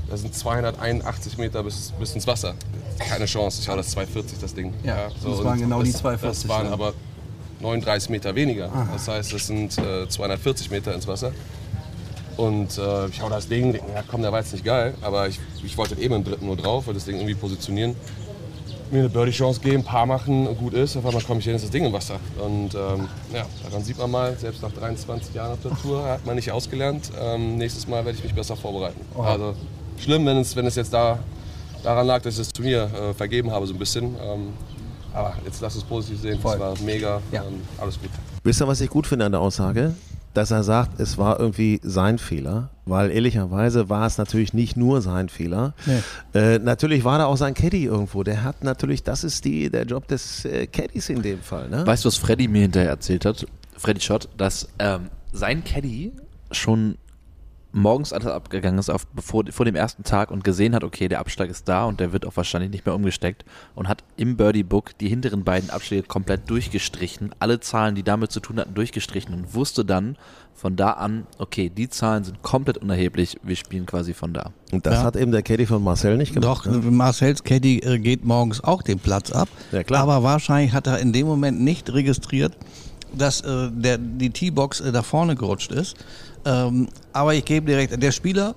Das 0.09 0.21
sind 0.23 0.35
281 0.35 1.37
Meter 1.37 1.63
bis, 1.63 1.93
bis 1.99 2.15
ins 2.15 2.27
Wasser. 2.27 2.55
Keine 2.99 3.27
Chance, 3.27 3.61
ich 3.61 3.69
hau 3.69 3.77
das 3.77 3.91
240, 3.91 4.39
das 4.39 4.55
Ding. 4.55 4.73
Ja, 4.83 5.09
das 5.09 5.39
und 5.39 5.45
waren 5.45 5.59
genau 5.61 5.83
die 5.83 5.91
das, 5.93 6.01
240, 6.01 6.43
Das 6.43 6.49
waren 6.49 6.67
ja. 6.69 6.73
aber 6.73 6.93
39 7.61 8.09
Meter 8.11 8.35
weniger. 8.35 8.71
Das 8.93 9.07
heißt, 9.09 9.33
das 9.33 9.47
sind 9.47 9.77
äh, 9.79 10.09
240 10.09 10.71
Meter 10.71 10.95
ins 10.95 11.07
Wasser. 11.07 11.33
Und 12.37 12.79
äh, 12.79 13.07
ich 13.07 13.21
hau 13.23 13.29
das 13.29 13.49
Ding, 13.49 13.73
denk, 13.73 13.85
ja 13.95 14.03
komm, 14.09 14.23
der 14.23 14.33
war 14.33 14.41
jetzt 14.41 14.53
nicht 14.53 14.65
geil, 14.65 14.95
aber 15.03 15.29
ich, 15.29 15.39
ich 15.65 15.77
wollte 15.79 15.95
eben 16.01 16.15
im 16.15 16.25
dritten 16.25 16.47
nur 16.47 16.57
drauf, 16.57 16.87
weil 16.87 16.95
das 16.95 17.05
Ding 17.05 17.17
irgendwie 17.17 17.35
positionieren. 17.35 17.95
Mir 18.91 19.01
eine 19.01 19.09
Birdie-Chance 19.09 19.61
geben, 19.61 19.83
Paar 19.83 20.05
machen, 20.07 20.47
und 20.47 20.59
gut 20.59 20.75
ist. 20.75 20.97
Auf 20.97 21.07
einmal 21.07 21.23
komme 21.23 21.41
ich 21.41 21.47
hin, 21.47 21.55
ist 21.55 21.63
das 21.65 21.71
Ding 21.71 21.85
im 21.85 21.93
Wasser. 21.93 22.17
Und 22.45 22.75
ähm, 22.75 23.09
ja, 23.33 23.45
daran 23.65 23.83
sieht 23.83 23.99
man 23.99 24.11
mal, 24.11 24.37
selbst 24.37 24.63
nach 24.63 24.71
23 24.73 25.35
Jahren 25.35 25.53
auf 25.53 25.59
der 25.63 25.73
Tour 25.81 26.05
hat 26.05 26.25
man 26.27 26.37
nicht 26.37 26.53
ausgelernt. 26.53 27.11
Ähm, 27.21 27.57
nächstes 27.57 27.89
Mal 27.89 28.05
werde 28.05 28.19
ich 28.19 28.25
mich 28.25 28.35
besser 28.35 28.57
vorbereiten. 28.57 29.01
Also 29.19 29.55
schlimm, 29.99 30.27
wenn 30.27 30.37
es, 30.39 30.55
wenn 30.55 30.67
es 30.67 30.77
jetzt 30.77 30.93
da, 30.93 31.19
daran 31.83 32.07
lag, 32.07 32.23
dass 32.23 32.35
ich 32.35 32.41
das 32.41 32.53
Turnier 32.53 32.91
äh, 32.93 33.15
vergeben 33.15 33.51
habe, 33.51 33.67
so 33.67 33.73
ein 33.73 33.79
bisschen. 33.79 34.17
Ähm, 34.23 34.53
aber 35.13 35.35
jetzt 35.45 35.61
lass 35.61 35.75
es 35.77 35.83
positiv 35.83 36.21
sehen, 36.21 36.39
Voll. 36.41 36.55
es 36.55 36.61
war 36.61 36.75
mega, 36.85 37.21
Ja. 37.33 37.43
ähm, 37.43 37.63
alles 37.79 37.99
gut. 38.01 38.11
Wisst 38.43 38.61
ihr, 38.61 38.69
was 38.69 38.81
ich 38.81 38.91
gut 38.91 39.07
finde 39.07 39.25
an 39.25 39.33
der 39.33 39.41
Aussage? 39.41 39.95
Dass 40.35 40.51
er 40.51 40.65
sagt, 40.65 41.01
es 41.01 41.17
war 41.17 41.41
irgendwie 41.41 41.81
sein 41.83 42.19
Fehler, 42.19 42.71
weil 42.85 43.11
ehrlicherweise 43.11 43.89
war 43.89 44.07
es 44.07 44.19
natürlich 44.19 44.53
nicht 44.53 44.77
nur 44.77 45.01
sein 45.01 45.29
Fehler. 45.29 45.75
Äh, 46.35 46.59
natürlich 46.59 47.05
war 47.05 47.19
da 47.19 47.27
auch 47.27 47.37
sein 47.37 47.55
Caddy 47.55 47.85
irgendwo. 47.85 48.25
Der 48.25 48.43
hat 48.43 48.65
natürlich, 48.65 49.03
das 49.05 49.25
ist 49.25 49.45
die, 49.45 49.71
der 49.71 49.85
Job 49.85 50.09
des 50.09 50.45
äh, 50.45 50.67
Caddies 50.67 51.09
in 51.09 51.23
dem 51.23 51.41
Fall. 51.41 51.69
Ne? 51.69 51.87
Weißt 51.87 52.05
du, 52.05 52.09
was 52.09 52.17
Freddy 52.17 52.49
mir 52.49 52.63
hinterher 52.63 52.91
erzählt 52.91 53.25
hat? 53.25 53.47
Freddy 53.77 54.01
Schott, 54.01 54.29
dass 54.37 54.69
ähm, 54.79 55.09
sein 55.33 55.63
Caddy 55.65 56.13
schon 56.51 56.97
morgens 57.75 58.13
alles 58.13 58.29
abgegangen 58.29 58.79
ist 58.79 58.89
auf, 58.89 59.07
bevor, 59.09 59.45
vor 59.51 59.67
dem 59.67 59.75
ersten 59.75 60.05
Tag 60.05 60.31
und 60.31 60.45
gesehen 60.45 60.75
hat, 60.75 60.85
okay, 60.85 61.09
der 61.09 61.19
Abschlag 61.19 61.51
ist 61.51 61.69
da 61.69 61.85
und 61.85 61.99
der 61.99 62.13
wird 62.13 62.25
auch 62.25 62.37
wahrscheinlich 62.37 62.71
nicht 62.71 62.87
mehr 62.87 62.95
umgesteckt 62.95 63.45
und 63.75 63.89
hat 63.89 64.05
im 64.17 64.37
Birdie 64.37 64.63
Book 64.63 64.97
die 64.99 65.09
hinteren 65.09 65.43
beiden 65.45 65.71
Abschläge 65.71 66.05
komplett 66.05 66.49
durchgestrichen, 66.49 67.35
alle 67.41 67.59
Zahlen, 67.61 67.97
die 67.97 68.05
damit 68.05 68.31
zu 68.31 68.39
tun 68.41 68.59
hatten, 68.61 68.75
durchgestrichen 68.75 69.35
und 69.35 69.55
wusste 69.55 69.85
dann 69.85 70.17
von 70.55 70.77
da 70.77 70.91
an, 70.93 71.27
okay, 71.39 71.69
die 71.69 71.89
Zahlen 71.89 72.23
sind 72.23 72.43
komplett 72.43 72.79
unerheblich, 72.79 73.39
wir 73.43 73.57
spielen 73.57 73.87
quasi 73.87 74.15
von 74.15 74.33
da. 74.33 74.53
Und 74.71 74.87
das 74.87 74.95
Ja. 74.95 75.03
hat 75.03 75.17
eben 75.17 75.33
der 75.33 75.43
Caddy 75.43 75.67
von 75.67 75.83
Marcel 75.83 76.17
nicht 76.17 76.33
gemacht. 76.33 76.67
Doch, 76.67 76.71
ne? 76.71 76.79
Marcel's 76.93 77.43
Caddy 77.43 77.81
äh, 77.81 77.99
geht 77.99 78.25
morgens 78.25 78.63
auch 78.63 78.83
den 78.83 79.01
Platz 79.01 79.33
ab. 79.33 79.49
Ja, 79.73 79.83
klar. 79.83 80.03
Aber 80.03 80.23
wahrscheinlich 80.23 80.73
hat 80.73 80.87
er 80.87 81.01
in 81.01 81.13
dem 81.13 81.27
Moment 81.27 81.61
nicht 81.61 81.93
registriert, 81.93 82.57
dass 83.17 83.41
äh, 83.41 83.71
der, 83.71 83.99
die 83.99 84.31
T-Box 84.31 84.81
äh, 84.81 84.93
da 84.93 85.03
vorne 85.03 85.35
gerutscht 85.35 85.73
ist. 85.73 85.97
Ähm, 86.45 86.89
aber 87.13 87.35
ich 87.35 87.45
gebe 87.45 87.67
direkt, 87.67 88.03
der 88.03 88.13
Spieler, 88.13 88.55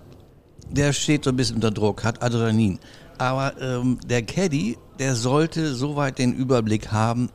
der 0.69 0.93
steht 0.93 1.23
so 1.23 1.29
ein 1.29 1.35
bisschen 1.35 1.55
unter 1.55 1.71
Druck, 1.71 2.03
hat 2.03 2.21
Adrenalin. 2.21 2.79
Aber 3.17 3.53
ähm, 3.61 3.97
der 4.05 4.23
Caddy, 4.23 4.77
der 4.99 5.15
sollte 5.15 5.73
soweit 5.73 6.19
den 6.19 6.33
Überblick 6.33 6.91
haben, 6.91 7.29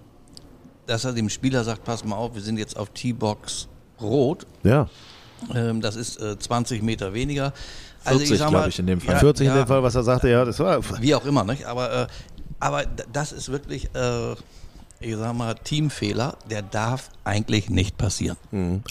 dass 0.87 1.05
er 1.05 1.12
dem 1.12 1.29
Spieler 1.29 1.64
sagt, 1.64 1.85
pass 1.85 2.05
mal 2.05 2.17
auf, 2.17 2.35
wir 2.35 2.43
sind 2.43 2.59
jetzt 2.59 2.76
auf 2.76 2.91
T-Box 2.91 3.69
rot. 4.00 4.47
Ja. 4.62 4.88
Ähm, 5.55 5.81
das 5.81 5.97
ist 5.97 6.21
äh, 6.21 6.38
20 6.38 6.83
Meter 6.83 7.14
weniger. 7.14 7.52
40, 8.05 8.37
glaub 8.37 8.67
ich, 8.67 8.79
in 8.79 8.87
dem 8.87 9.00
Fall. 9.00 9.19
40 9.19 9.47
in 9.47 9.52
ja, 9.52 9.62
dem 9.62 9.67
Fall, 9.67 9.83
was 9.83 9.95
er 9.95 10.02
sagte, 10.02 10.29
ja, 10.29 10.45
das 10.45 10.59
war. 10.59 10.81
wie 11.00 11.14
auch 11.14 11.25
immer, 11.25 11.45
nicht? 11.45 11.64
Aber, 11.67 12.02
äh, 12.02 12.07
aber 12.59 12.85
das 13.12 13.33
ist 13.33 13.50
wirklich, 13.50 13.87
äh, 13.95 14.35
ich 15.03 15.17
sag 15.17 15.35
mal, 15.37 15.55
Teamfehler, 15.55 16.37
der 16.51 16.63
darf 16.63 17.11
eigentlich 17.25 17.69
nicht 17.71 17.97
passieren. 17.99 18.37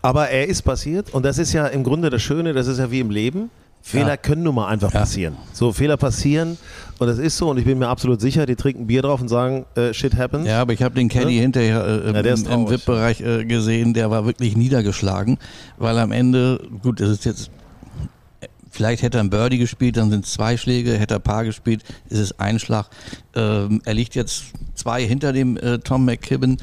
Aber 0.01 0.29
er 0.29 0.47
ist 0.47 0.61
passiert 0.63 1.13
und 1.13 1.23
das 1.25 1.37
ist 1.37 1.53
ja 1.53 1.67
im 1.67 1.83
Grunde 1.83 2.09
das 2.09 2.21
Schöne, 2.21 2.53
das 2.53 2.67
ist 2.67 2.77
ja 2.79 2.91
wie 2.91 2.99
im 2.99 3.09
Leben. 3.09 3.49
Fehler 3.83 4.09
Ja. 4.09 4.17
können 4.17 4.43
nun 4.43 4.53
mal 4.53 4.67
einfach 4.67 4.93
Ja. 4.93 4.99
passieren. 4.99 5.37
So, 5.53 5.73
Fehler 5.73 5.97
passieren 5.97 6.59
und 6.99 7.07
das 7.07 7.17
ist 7.17 7.35
so 7.37 7.49
und 7.49 7.57
ich 7.57 7.65
bin 7.65 7.79
mir 7.79 7.87
absolut 7.87 8.21
sicher, 8.21 8.45
die 8.45 8.55
trinken 8.55 8.85
Bier 8.85 9.01
drauf 9.01 9.19
und 9.21 9.27
sagen, 9.27 9.65
äh, 9.75 9.91
shit 9.91 10.15
happens. 10.15 10.47
Ja, 10.47 10.61
aber 10.61 10.73
ich 10.73 10.83
habe 10.83 10.93
den 10.93 11.09
Caddy 11.09 11.37
hinterher 11.39 11.83
äh, 12.05 12.13
Ja, 12.13 12.21
der 12.21 12.33
ist 12.35 12.47
im. 12.47 12.69
VIP-Bereich 12.69 13.21
äh, 13.21 13.43
gesehen, 13.45 13.95
der 13.95 14.11
war 14.11 14.25
wirklich 14.27 14.55
niedergeschlagen, 14.55 15.39
weil 15.79 15.97
am 15.97 16.11
Ende, 16.11 16.61
gut, 16.83 16.99
das 16.99 17.09
ist 17.09 17.25
jetzt, 17.25 17.49
vielleicht 18.71 19.03
hätte 19.03 19.19
er 19.19 19.23
ein 19.23 19.29
Birdie 19.29 19.57
gespielt, 19.57 19.97
dann 19.97 20.09
sind 20.09 20.25
es 20.25 20.31
zwei 20.33 20.57
Schläge, 20.57 20.97
hätte 20.97 21.15
er 21.15 21.19
Paar 21.19 21.43
gespielt, 21.43 21.83
ist 22.09 22.19
es 22.19 22.39
ein 22.39 22.57
Schlag. 22.57 22.87
Ähm, 23.35 23.81
er 23.85 23.93
liegt 23.93 24.15
jetzt 24.15 24.45
zwei 24.73 25.05
hinter 25.05 25.33
dem 25.33 25.57
äh, 25.57 25.77
Tom 25.79 26.05
McKibben. 26.05 26.57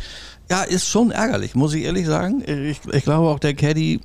Ja, 0.50 0.62
ist 0.62 0.88
schon 0.88 1.10
ärgerlich, 1.10 1.54
muss 1.54 1.74
ich 1.74 1.84
ehrlich 1.84 2.06
sagen. 2.06 2.42
Ich, 2.46 2.80
ich 2.90 3.04
glaube 3.04 3.28
auch 3.28 3.38
der 3.38 3.54
Caddy 3.54 4.00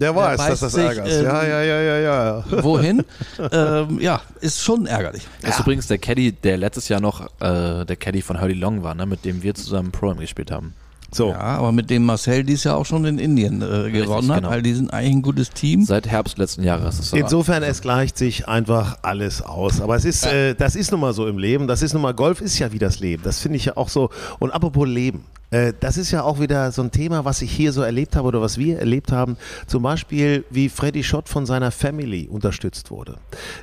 Der 0.00 0.14
weiß, 0.14 0.38
Der 0.38 0.48
dass 0.48 0.60
das 0.60 0.74
ärgert. 0.74 1.08
ähm, 1.08 1.24
ja, 1.24 1.44
ja, 1.46 1.62
ja, 1.62 1.80
ja, 1.80 1.98
ja. 2.00 2.64
wohin. 2.64 3.04
ähm, 3.52 4.00
ja, 4.00 4.20
ist 4.40 4.60
schon 4.60 4.86
ärgerlich. 4.86 5.22
Das 5.42 5.54
ist 5.54 5.60
übrigens 5.60 5.86
der 5.86 5.98
Caddy, 5.98 6.32
der 6.32 6.56
letztes 6.56 6.88
Jahr 6.88 7.00
noch 7.00 7.26
äh, 7.40 7.84
der 7.84 7.96
Caddy 7.96 8.22
von 8.22 8.40
Hurley 8.40 8.54
Long 8.54 8.82
war, 8.82 8.94
ne, 8.94 9.06
mit 9.06 9.24
dem 9.24 9.42
wir 9.42 9.54
zusammen 9.54 9.92
Pro 9.92 10.10
Am 10.10 10.18
gespielt 10.18 10.50
haben. 10.50 10.74
So, 11.10 11.30
Ja, 11.30 11.38
aber 11.40 11.72
mit 11.72 11.88
dem 11.88 12.04
Marcel 12.04 12.44
dies 12.44 12.64
Jahr 12.64 12.76
auch 12.76 12.84
schon 12.84 13.04
in 13.06 13.18
Indien 13.18 13.62
äh, 13.62 13.90
gewonnen 13.90 14.30
hat, 14.30 14.38
genau. 14.40 14.50
weil 14.50 14.62
die 14.62 14.74
sind 14.74 14.92
eigentlich 14.92 15.14
ein 15.16 15.22
gutes 15.22 15.50
Team. 15.50 15.84
Seit 15.84 16.06
Herbst 16.06 16.36
letzten 16.36 16.62
Jahres. 16.64 16.98
ist 16.98 17.12
er- 17.14 17.20
Insofern, 17.20 17.62
es 17.62 17.80
gleicht 17.80 18.18
sich 18.18 18.46
einfach 18.46 18.98
alles 19.02 19.40
aus. 19.40 19.80
Aber 19.80 19.96
es 19.96 20.04
ist, 20.04 20.26
äh, 20.26 20.54
das 20.54 20.76
ist 20.76 20.90
nun 20.92 21.00
mal 21.00 21.14
so 21.14 21.26
im 21.26 21.38
Leben. 21.38 21.66
Das 21.66 21.80
ist 21.82 21.94
nun 21.94 22.02
mal, 22.02 22.12
Golf 22.12 22.40
ist 22.42 22.58
ja 22.58 22.72
wie 22.72 22.78
das 22.78 23.00
Leben. 23.00 23.22
Das 23.22 23.40
finde 23.40 23.56
ich 23.56 23.64
ja 23.64 23.76
auch 23.78 23.88
so. 23.88 24.10
Und 24.38 24.50
apropos 24.50 24.86
Leben. 24.86 25.24
Äh, 25.50 25.72
das 25.80 25.96
ist 25.96 26.10
ja 26.10 26.24
auch 26.24 26.40
wieder 26.40 26.72
so 26.72 26.82
ein 26.82 26.90
Thema, 26.90 27.24
was 27.24 27.40
ich 27.40 27.50
hier 27.50 27.72
so 27.72 27.80
erlebt 27.80 28.14
habe 28.16 28.28
oder 28.28 28.42
was 28.42 28.58
wir 28.58 28.78
erlebt 28.78 29.10
haben. 29.10 29.38
Zum 29.66 29.82
Beispiel, 29.82 30.44
wie 30.50 30.68
Freddy 30.68 31.02
Schott 31.02 31.30
von 31.30 31.46
seiner 31.46 31.70
Family 31.70 32.28
unterstützt 32.30 32.90
wurde. 32.90 33.16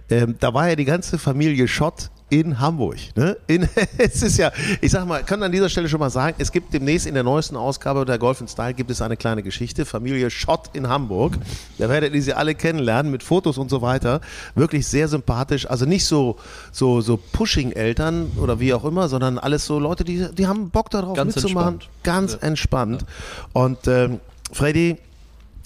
Ähm, 0.10 0.34
da 0.40 0.52
war 0.56 0.68
ja 0.70 0.75
die 0.75 0.86
ganze 0.86 1.20
Familie 1.20 1.68
Schott 1.68 2.10
in 2.39 2.60
Hamburg. 2.60 2.98
Ne? 3.15 3.38
In, 3.48 3.68
es 3.98 4.22
ist 4.22 4.38
ja, 4.38 4.51
ich 4.82 4.92
sag 4.92 5.06
mal, 5.06 5.24
kann 5.24 5.42
an 5.42 5.54
dieser 5.54 5.70
Stelle 5.70 5.88
schon 5.88 6.01
mal 6.01 6.10
sagen, 6.10 6.36
es 6.38 6.51
gibt 6.51 6.74
demnächst 6.74 7.08
in 7.08 7.13
der 7.13 7.24
neuesten 7.24 7.56
Ausgabe 7.56 8.04
der 8.04 8.18
Golf 8.18 8.44
Style 8.46 8.74
gibt 8.74 8.92
es 8.92 9.01
eine 9.01 9.15
kleine 9.15 9.42
Geschichte, 9.42 9.86
Familie 9.86 10.30
Schott 10.30 10.70
in 10.74 10.89
Hamburg. 10.89 11.38
Da 11.77 11.88
werdet 11.88 12.13
ihr 12.13 12.22
sie 12.22 12.34
alle 12.34 12.54
kennenlernen 12.54 13.10
mit 13.10 13.24
Fotos 13.24 13.58
und 13.58 13.70
so 13.70 13.82
weiter. 13.82 14.20
Wirklich 14.54 14.86
sehr 14.86 15.08
sympathisch, 15.08 15.70
also 15.70 15.86
nicht 15.86 16.06
so 16.06 16.36
so 16.74 17.00
so 17.00 17.18
Pushing 17.18 17.72
Eltern 17.72 18.32
oder 18.38 18.60
wie 18.60 18.74
auch 18.74 18.84
immer, 18.84 19.08
sondern 19.08 19.39
alles 19.39 19.65
so 19.65 19.80
Leute, 19.80 20.04
die 20.04 20.27
die 20.34 20.48
haben 20.48 20.70
Bock 20.70 20.89
darauf 20.89 21.15
Ganz 21.15 21.36
mitzumachen, 21.38 21.75
entspannt. 21.75 22.04
ganz 22.04 22.34
entspannt. 22.42 23.06
Und 23.54 23.88
ähm, 23.88 24.20
Freddy, 24.51 24.98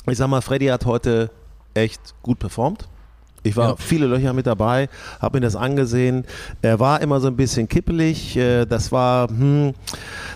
ich 0.08 0.18
sag 0.20 0.28
mal, 0.28 0.42
Freddy 0.42 0.68
hat 0.68 0.86
heute 0.86 1.32
echt 1.74 2.14
gut 2.22 2.38
performt. 2.38 2.88
Ich 3.44 3.56
war 3.56 3.78
viele 3.78 4.08
Löcher 4.08 4.34
mit 4.34 4.48
dabei, 4.48 4.90
habe 5.22 5.38
mir 5.38 5.42
das 5.42 5.56
angesehen. 5.56 6.26
Er 6.62 6.80
war 6.80 7.02
immer 7.02 7.20
so 7.20 7.28
ein 7.28 7.36
bisschen 7.36 7.68
kippelig. 7.68 8.36
Äh, 8.38 8.66
Das 8.66 8.92
war 8.92 9.30
hm, 9.30 9.74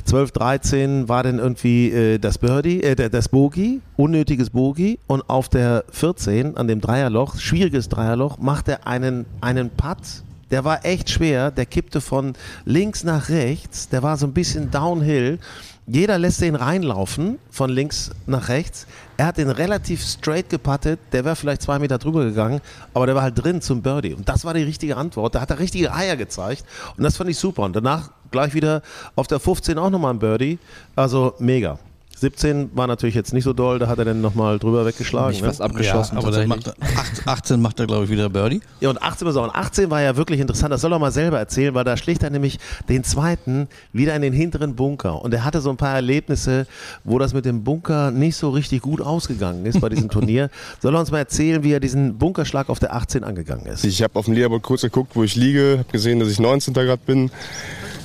12, 0.06 0.32
13 0.32 1.10
war 1.10 1.24
dann 1.24 1.40
irgendwie 1.40 1.92
äh, 1.92 2.18
das 2.20 2.38
Birdie, 2.38 2.82
äh, 2.84 3.10
das 3.10 3.30
Bogey, 3.30 3.82
unnötiges 3.98 4.50
Bogey. 4.50 5.00
Und 5.08 5.30
auf 5.30 5.50
der 5.50 5.84
14, 5.92 6.58
an 6.58 6.68
dem 6.68 6.82
Dreierloch, 6.82 7.38
schwieriges 7.38 7.90
Dreierloch, 7.90 8.38
macht 8.38 8.68
er 8.68 8.88
einen, 8.88 9.26
einen 9.42 9.70
Putt. 9.70 10.24
Der 10.52 10.64
war 10.64 10.86
echt 10.86 11.10
schwer. 11.10 11.52
Der 11.52 11.66
kippte 11.66 12.02
von 12.02 12.34
links 12.66 13.04
nach 13.04 13.30
rechts. 13.30 13.90
Der 13.90 14.04
war 14.04 14.18
so 14.18 14.28
ein 14.28 14.34
bisschen 14.34 14.72
downhill. 14.72 15.40
Jeder 15.86 16.18
lässt 16.18 16.40
den 16.40 16.56
reinlaufen, 16.56 17.40
von 17.50 17.70
links 17.70 18.12
nach 18.26 18.48
rechts. 18.48 18.88
Er 19.18 19.26
hat 19.28 19.38
den 19.38 19.50
relativ 19.50 20.02
straight 20.02 20.50
geputtet. 20.50 21.00
Der 21.12 21.26
wäre 21.26 21.36
vielleicht 21.36 21.62
zwei 21.62 21.78
Meter 21.78 21.98
drüber 21.98 22.24
gegangen, 22.24 22.62
aber 22.94 23.06
der 23.06 23.16
war 23.16 23.24
halt 23.24 23.44
drin 23.44 23.62
zum 23.62 23.82
Birdie. 23.82 24.14
Und 24.14 24.30
das 24.30 24.46
war 24.46 24.54
die 24.54 24.64
richtige 24.64 24.96
Antwort. 24.96 25.36
Da 25.36 25.42
hat 25.42 25.50
er 25.50 25.60
richtige 25.60 25.94
Eier 25.94 26.16
gezeigt. 26.16 26.64
Und 26.96 27.04
das 27.04 27.18
fand 27.18 27.30
ich 27.30 27.38
super. 27.38 27.64
Und 27.64 27.76
danach 27.76 28.12
gleich 28.32 28.54
wieder 28.54 28.82
auf 29.16 29.28
der 29.28 29.40
15 29.40 29.78
auch 29.78 29.90
nochmal 29.90 30.14
ein 30.14 30.20
Birdie. 30.20 30.58
Also 30.96 31.34
mega. 31.40 31.80
17 32.18 32.72
war 32.74 32.88
natürlich 32.88 33.16
jetzt 33.16 33.34
nicht 33.34 33.44
so 33.44 33.54
doll, 33.54 33.80
da 33.80 33.88
hat 33.88 34.00
er 34.00 34.06
dann 34.06 34.22
nochmal 34.22 34.60
drüber 34.60 34.86
weggeschlagen. 34.86 35.38
Ne? 35.40 35.46
fast 35.46 35.62
abgeschossen. 35.62 36.18
aber 36.18 36.32
dann 36.32 36.48
macht 36.48 36.68
er, 36.68 36.74
acht- 36.82 37.28
18 37.28 37.62
macht 37.62 37.80
er, 37.80 37.88
glaube 37.88 38.06
ich, 38.06 38.10
wieder 38.10 38.30
Birdie. 38.30 38.62
Ja, 38.80 38.90
und 38.90 39.02
18 39.02 39.26
war 39.26 39.34
so. 39.34 39.44
Und 39.44 39.50
18 39.50 39.90
war 39.90 40.02
ja 40.02 40.16
wirklich 40.16 40.40
interessant. 40.40 40.72
Das 40.72 40.82
soll 40.82 40.94
er 40.94 41.00
mal 41.00 41.12
selber 41.12 41.38
erzählen, 41.40 41.74
weil 41.74 41.84
da 41.84 41.98
schlägt 41.98 42.24
er 42.24 42.30
nämlich 42.30 42.60
den 42.90 43.04
zweiten 43.04 43.68
wieder 43.92 44.16
in 44.16 44.22
den 44.22 44.34
hinteren 44.34 44.76
Bunker. 44.76 45.22
Und 45.22 45.34
er 45.34 45.44
hatte 45.44 45.60
so 45.62 45.70
ein 45.70 45.78
paar 45.78 45.96
Erlebnisse, 45.96 46.66
wo 47.04 47.20
das 47.20 47.34
mit 47.34 47.46
dem 47.46 47.64
Bunker 47.64 48.12
nicht 48.12 48.36
so 48.38 48.50
richtig 48.52 48.82
gut 48.82 49.02
ausgegangen 49.02 49.66
ist 49.66 49.82
bei 49.82 49.90
diesem 49.90 50.10
Turnier. 50.10 50.50
Soll 50.82 50.96
er 50.96 51.00
uns 51.00 51.12
mal 51.12 51.18
erzählen, 51.20 51.64
wie 51.64 51.74
er 51.74 51.80
diesen 51.80 52.18
Bunkerschlag 52.18 52.70
auf 52.70 52.80
der 52.80 52.94
18 52.96 53.24
angegangen 53.24 53.66
ist? 53.66 53.84
Ich 53.84 54.02
habe 54.04 54.18
auf 54.18 54.26
dem 54.26 54.34
Leaderboard 54.34 54.64
kurz 54.64 54.82
geguckt, 54.82 55.12
wo 55.16 55.24
ich 55.24 55.36
liege, 55.36 55.78
habe 55.80 55.92
gesehen, 55.92 56.20
dass 56.20 56.30
ich 56.30 56.40
19. 56.40 56.74
gerade 56.74 57.02
bin. 57.06 57.32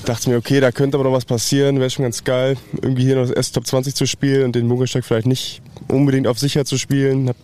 Dachte 0.08 0.30
mir, 0.30 0.38
okay, 0.38 0.58
da 0.58 0.72
könnte 0.72 0.96
aber 0.96 1.04
noch 1.04 1.14
was 1.14 1.26
passieren, 1.26 1.80
wäre 1.80 1.90
schon 1.90 2.02
ganz 2.02 2.24
geil, 2.24 2.56
irgendwie 2.80 3.02
hier 3.02 3.16
noch 3.16 3.26
das 3.26 3.30
erste 3.30 3.52
Top 3.52 3.66
20 3.66 3.94
zu 3.94 4.06
spielen 4.06 4.44
und 4.44 4.56
den 4.56 4.66
Bunkersteig 4.66 5.04
vielleicht 5.04 5.26
nicht 5.26 5.60
unbedingt 5.86 6.26
auf 6.26 6.38
sicher 6.38 6.64
zu 6.64 6.78
spielen. 6.78 7.28
Hab 7.28 7.36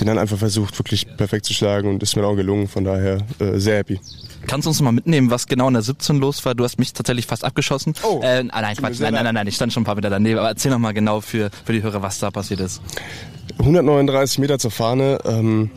den 0.00 0.08
dann 0.08 0.18
einfach 0.18 0.36
versucht, 0.36 0.76
wirklich 0.80 1.06
perfekt 1.16 1.46
zu 1.46 1.54
schlagen 1.54 1.88
und 1.88 2.02
ist 2.02 2.16
mir 2.16 2.26
auch 2.26 2.34
gelungen, 2.34 2.66
von 2.66 2.82
daher 2.82 3.18
äh, 3.38 3.58
sehr 3.58 3.76
happy. 3.76 4.00
Kannst 4.48 4.66
du 4.66 4.70
uns 4.70 4.80
mal 4.80 4.90
mitnehmen, 4.90 5.30
was 5.30 5.46
genau 5.46 5.68
in 5.68 5.74
der 5.74 5.82
17 5.84 6.16
los 6.16 6.44
war? 6.44 6.56
Du 6.56 6.64
hast 6.64 6.76
mich 6.80 6.92
tatsächlich 6.92 7.26
fast 7.26 7.44
abgeschossen. 7.44 7.94
Oh. 8.02 8.20
Äh, 8.20 8.42
nein, 8.42 8.76
Quatsch, 8.76 8.98
nein, 8.98 9.14
nein, 9.14 9.22
nein, 9.22 9.34
nein, 9.34 9.46
ich 9.46 9.54
stand 9.54 9.72
schon 9.72 9.84
ein 9.84 9.86
paar 9.86 9.94
Meter 9.94 10.10
daneben. 10.10 10.40
Aber 10.40 10.48
erzähl 10.48 10.72
noch 10.72 10.80
mal 10.80 10.92
genau 10.92 11.20
für, 11.20 11.50
für 11.64 11.72
die 11.72 11.84
Hörer, 11.84 12.02
was 12.02 12.18
da 12.18 12.32
passiert 12.32 12.58
ist. 12.58 12.82
139 13.60 14.40
Meter 14.40 14.58
zur 14.58 14.72
Fahne, 14.72 15.20
ähm, 15.24 15.70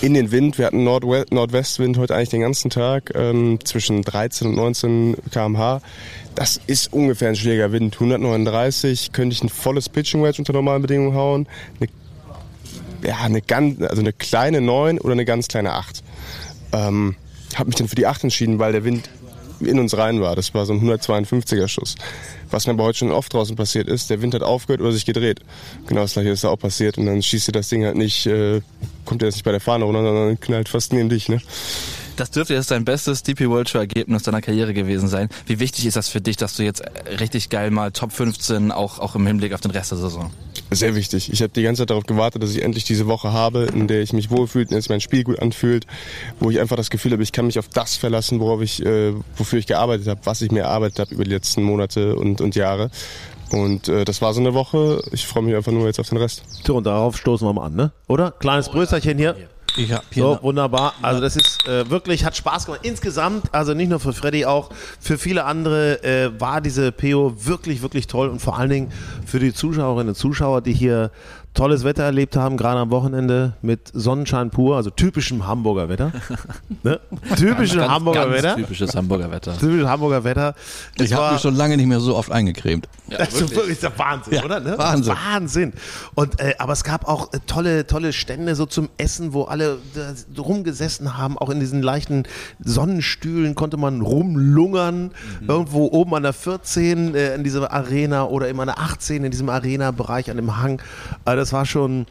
in 0.00 0.14
den 0.14 0.30
Wind. 0.30 0.58
Wir 0.58 0.66
hatten 0.66 0.84
Nordwe 0.84 1.26
Nordwestwind 1.30 1.98
heute 1.98 2.14
eigentlich 2.14 2.30
den 2.30 2.40
ganzen 2.40 2.70
Tag, 2.70 3.12
ähm, 3.14 3.58
zwischen 3.64 4.02
13 4.02 4.48
und 4.48 4.54
19 4.54 5.16
km/h. 5.30 5.80
Das 6.34 6.60
ist 6.66 6.92
ungefähr 6.92 7.28
ein 7.28 7.36
schwieriger 7.36 7.72
Wind. 7.72 7.94
139 7.94 9.12
könnte 9.12 9.34
ich 9.34 9.42
ein 9.42 9.48
volles 9.48 9.88
Pitching 9.88 10.22
Wedge 10.22 10.38
unter 10.38 10.52
normalen 10.52 10.82
Bedingungen 10.82 11.14
hauen. 11.14 11.46
Eine, 11.80 11.90
ja, 13.06 13.18
eine, 13.18 13.42
ganz, 13.42 13.80
also 13.82 14.00
eine 14.00 14.12
kleine 14.12 14.60
9 14.60 14.98
oder 14.98 15.12
eine 15.12 15.24
ganz 15.24 15.48
kleine 15.48 15.72
8. 15.72 16.02
Ähm, 16.72 17.16
habe 17.56 17.68
mich 17.68 17.76
dann 17.76 17.88
für 17.88 17.96
die 17.96 18.06
8 18.06 18.24
entschieden, 18.24 18.58
weil 18.58 18.72
der 18.72 18.84
Wind 18.84 19.10
in 19.60 19.78
uns 19.78 19.96
rein 19.96 20.20
war. 20.20 20.36
Das 20.36 20.54
war 20.54 20.66
so 20.66 20.72
ein 20.72 20.80
152er 20.80 21.68
Schuss. 21.68 21.96
Was 22.50 22.66
mir 22.66 22.72
aber 22.72 22.84
heute 22.84 22.98
schon 22.98 23.12
oft 23.12 23.32
draußen 23.32 23.56
passiert 23.56 23.88
ist, 23.88 24.10
der 24.10 24.22
Wind 24.22 24.34
hat 24.34 24.42
aufgehört 24.42 24.80
oder 24.80 24.92
sich 24.92 25.04
gedreht. 25.04 25.40
Genau 25.86 26.02
das 26.02 26.14
gleiche 26.14 26.30
ist 26.30 26.44
da 26.44 26.48
auch 26.48 26.58
passiert 26.58 26.98
und 26.98 27.06
dann 27.06 27.22
schießt 27.22 27.48
dir 27.48 27.52
das 27.52 27.68
Ding 27.68 27.84
halt 27.84 27.96
nicht, 27.96 28.26
äh, 28.26 28.60
kommt 29.10 29.22
er 29.22 29.26
jetzt 29.26 29.34
nicht 29.34 29.44
bei 29.44 29.50
der 29.50 29.60
Fahne 29.60 29.84
runter, 29.86 30.04
sondern 30.04 30.38
knallt 30.38 30.68
fast 30.68 30.92
neben 30.92 31.08
dich. 31.08 31.28
Ne? 31.28 31.40
Das 32.14 32.30
dürfte 32.30 32.54
jetzt 32.54 32.70
dein 32.70 32.84
bestes 32.84 33.24
DP 33.24 33.48
World 33.48 33.68
Tour 33.68 33.80
Ergebnis 33.80 34.22
deiner 34.22 34.40
Karriere 34.40 34.72
gewesen 34.72 35.08
sein. 35.08 35.28
Wie 35.46 35.58
wichtig 35.58 35.84
ist 35.86 35.96
das 35.96 36.08
für 36.08 36.20
dich, 36.20 36.36
dass 36.36 36.54
du 36.54 36.62
jetzt 36.62 36.80
richtig 37.18 37.48
geil 37.48 37.72
mal 37.72 37.90
Top 37.90 38.12
15 38.12 38.70
auch, 38.70 39.00
auch 39.00 39.16
im 39.16 39.26
Hinblick 39.26 39.52
auf 39.52 39.62
den 39.62 39.72
Rest 39.72 39.90
der 39.90 39.98
Saison? 39.98 40.30
Sehr 40.70 40.94
wichtig. 40.94 41.32
Ich 41.32 41.42
habe 41.42 41.52
die 41.52 41.62
ganze 41.64 41.82
Zeit 41.82 41.90
darauf 41.90 42.04
gewartet, 42.04 42.40
dass 42.40 42.54
ich 42.54 42.62
endlich 42.62 42.84
diese 42.84 43.08
Woche 43.08 43.32
habe, 43.32 43.68
in 43.74 43.88
der 43.88 44.02
ich 44.02 44.12
mich 44.12 44.30
wohlfühle, 44.30 44.64
in 44.64 44.70
der 44.70 44.80
sich 44.80 44.90
mein 44.90 45.00
Spiel 45.00 45.24
gut 45.24 45.40
anfühlt, 45.40 45.88
wo 46.38 46.50
ich 46.50 46.60
einfach 46.60 46.76
das 46.76 46.90
Gefühl 46.90 47.10
habe, 47.10 47.24
ich 47.24 47.32
kann 47.32 47.46
mich 47.46 47.58
auf 47.58 47.66
das 47.66 47.96
verlassen, 47.96 48.38
worauf 48.38 48.62
ich, 48.62 48.84
äh, 48.86 49.12
wofür 49.36 49.58
ich 49.58 49.66
gearbeitet 49.66 50.06
habe, 50.06 50.20
was 50.22 50.40
ich 50.42 50.52
mir 50.52 50.60
erarbeitet 50.60 51.00
habe 51.00 51.14
über 51.14 51.24
die 51.24 51.30
letzten 51.30 51.64
Monate 51.64 52.14
und, 52.14 52.40
und 52.40 52.54
Jahre. 52.54 52.92
Und 53.52 53.88
äh, 53.88 54.04
das 54.04 54.22
war 54.22 54.32
so 54.34 54.40
eine 54.40 54.54
Woche. 54.54 55.02
Ich 55.12 55.26
freue 55.26 55.42
mich 55.42 55.54
einfach 55.54 55.72
nur 55.72 55.86
jetzt 55.86 55.98
auf 56.00 56.08
den 56.08 56.18
Rest. 56.18 56.42
So, 56.64 56.76
und 56.76 56.84
darauf 56.84 57.16
stoßen 57.16 57.46
wir 57.46 57.52
mal 57.52 57.66
an, 57.66 57.74
ne? 57.74 57.92
Oder? 58.08 58.30
Kleines 58.32 58.68
Brösterchen 58.68 59.18
hier. 59.18 59.36
Ich 59.76 59.92
habe 59.92 60.02
hier 60.10 60.22
So, 60.24 60.32
eine- 60.32 60.42
wunderbar. 60.42 60.94
Also 61.00 61.20
das 61.20 61.36
ist 61.36 61.66
äh, 61.68 61.88
wirklich, 61.88 62.24
hat 62.24 62.36
Spaß 62.36 62.66
gemacht. 62.66 62.80
Insgesamt, 62.82 63.54
also 63.54 63.72
nicht 63.72 63.88
nur 63.88 64.00
für 64.00 64.12
Freddy, 64.12 64.44
auch 64.44 64.70
für 64.98 65.16
viele 65.16 65.44
andere 65.44 66.02
äh, 66.02 66.30
war 66.40 66.60
diese 66.60 66.90
PO 66.90 67.34
wirklich, 67.46 67.80
wirklich 67.80 68.08
toll 68.08 68.28
und 68.28 68.40
vor 68.40 68.58
allen 68.58 68.70
Dingen 68.70 68.92
für 69.24 69.38
die 69.38 69.54
Zuschauerinnen 69.54 70.08
und 70.08 70.14
Zuschauer, 70.16 70.60
die 70.60 70.72
hier 70.72 71.12
tolles 71.60 71.84
Wetter 71.84 72.04
erlebt 72.04 72.36
haben, 72.36 72.56
gerade 72.56 72.80
am 72.80 72.90
Wochenende 72.90 73.52
mit 73.60 73.90
Sonnenschein 73.92 74.48
pur, 74.48 74.76
also 74.76 74.88
typischem 74.88 75.46
Hamburger 75.46 75.90
Wetter. 75.90 76.10
ne? 76.82 77.00
Typischem 77.36 77.80
Ganz- 77.80 77.92
Hamburger 77.92 78.20
ganz 78.22 78.32
Wetter. 78.32 78.56
Typisches 78.56 78.94
Hamburger 78.94 79.30
Wetter. 79.30 79.58
Typisches 79.58 79.86
Hamburger 79.86 80.24
Wetter. 80.24 80.54
Es 80.98 81.04
ich 81.04 81.12
habe 81.12 81.34
mich 81.34 81.42
schon 81.42 81.54
lange 81.54 81.76
nicht 81.76 81.84
mehr 81.86 82.00
so 82.00 82.16
oft 82.16 82.32
eingecremt. 82.32 82.88
das 83.10 83.34
ist 83.34 83.54
wirklich 83.54 83.78
der 83.78 83.98
Wahnsinn, 83.98 84.32
Ja, 84.32 84.44
oder? 84.44 84.60
Ne? 84.60 84.78
Wahnsinn. 84.78 85.14
Wahnsinn. 85.14 85.72
Und, 86.14 86.40
äh, 86.40 86.54
aber 86.56 86.72
es 86.72 86.82
gab 86.82 87.06
auch 87.06 87.30
äh, 87.34 87.40
tolle, 87.46 87.86
tolle 87.86 88.14
Stände 88.14 88.54
so 88.54 88.64
zum 88.64 88.88
Essen, 88.96 89.34
wo 89.34 89.42
alle 89.42 89.76
rumgesessen 90.38 91.18
haben. 91.18 91.36
Auch 91.36 91.50
in 91.50 91.60
diesen 91.60 91.82
leichten 91.82 92.22
Sonnenstühlen 92.60 93.54
konnte 93.54 93.76
man 93.76 94.00
rumlungern. 94.00 95.10
Irgendwo 95.46 95.88
oben 95.88 96.14
an 96.14 96.22
der 96.22 96.32
14 96.32 97.14
äh, 97.14 97.34
in 97.34 97.44
dieser 97.44 97.70
Arena 97.70 98.24
oder 98.24 98.48
immer 98.48 98.62
an 98.62 98.68
der 98.68 98.78
18 98.78 99.24
in 99.24 99.30
diesem 99.30 99.50
Arena-Bereich 99.50 100.30
an 100.30 100.38
dem 100.38 100.56
Hang. 100.56 100.80
Also 101.26 101.49
das 101.49 101.49
war 101.52 101.66
schon. 101.66 102.02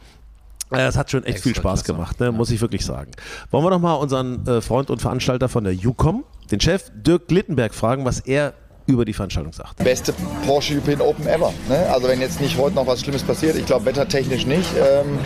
äh, 0.70 0.76
Das 0.76 0.96
hat 0.96 1.10
schon 1.10 1.24
echt 1.24 1.36
Extra 1.36 1.42
viel 1.48 1.56
Spaß 1.56 1.84
klasse. 1.84 1.92
gemacht, 1.94 2.20
ne? 2.20 2.32
muss 2.32 2.50
ich 2.50 2.60
wirklich 2.60 2.84
sagen. 2.84 3.10
Wollen 3.50 3.64
wir 3.64 3.70
noch 3.70 3.80
mal 3.80 3.94
unseren 3.94 4.46
äh, 4.46 4.60
Freund 4.60 4.90
und 4.90 5.00
Veranstalter 5.00 5.48
von 5.48 5.64
der 5.64 5.74
UCOM, 5.74 6.24
den 6.50 6.60
Chef 6.60 6.90
Dirk 6.94 7.28
Glittenberg, 7.28 7.74
fragen, 7.74 8.04
was 8.04 8.20
er 8.20 8.54
über 8.86 9.04
die 9.04 9.12
Veranstaltung 9.12 9.52
sagt. 9.52 9.76
beste 9.76 10.12
Porsche 10.44 10.74
European 10.74 11.00
Open 11.00 11.26
ever. 11.28 11.52
Ne? 11.68 11.86
Also 11.92 12.08
wenn 12.08 12.20
jetzt 12.20 12.40
nicht 12.40 12.58
heute 12.58 12.74
noch 12.74 12.86
was 12.88 13.00
Schlimmes 13.00 13.22
passiert, 13.22 13.54
ich 13.56 13.66
glaube 13.66 13.84
wettertechnisch 13.84 14.46
nicht, 14.46 14.68
ähm, 14.76 15.18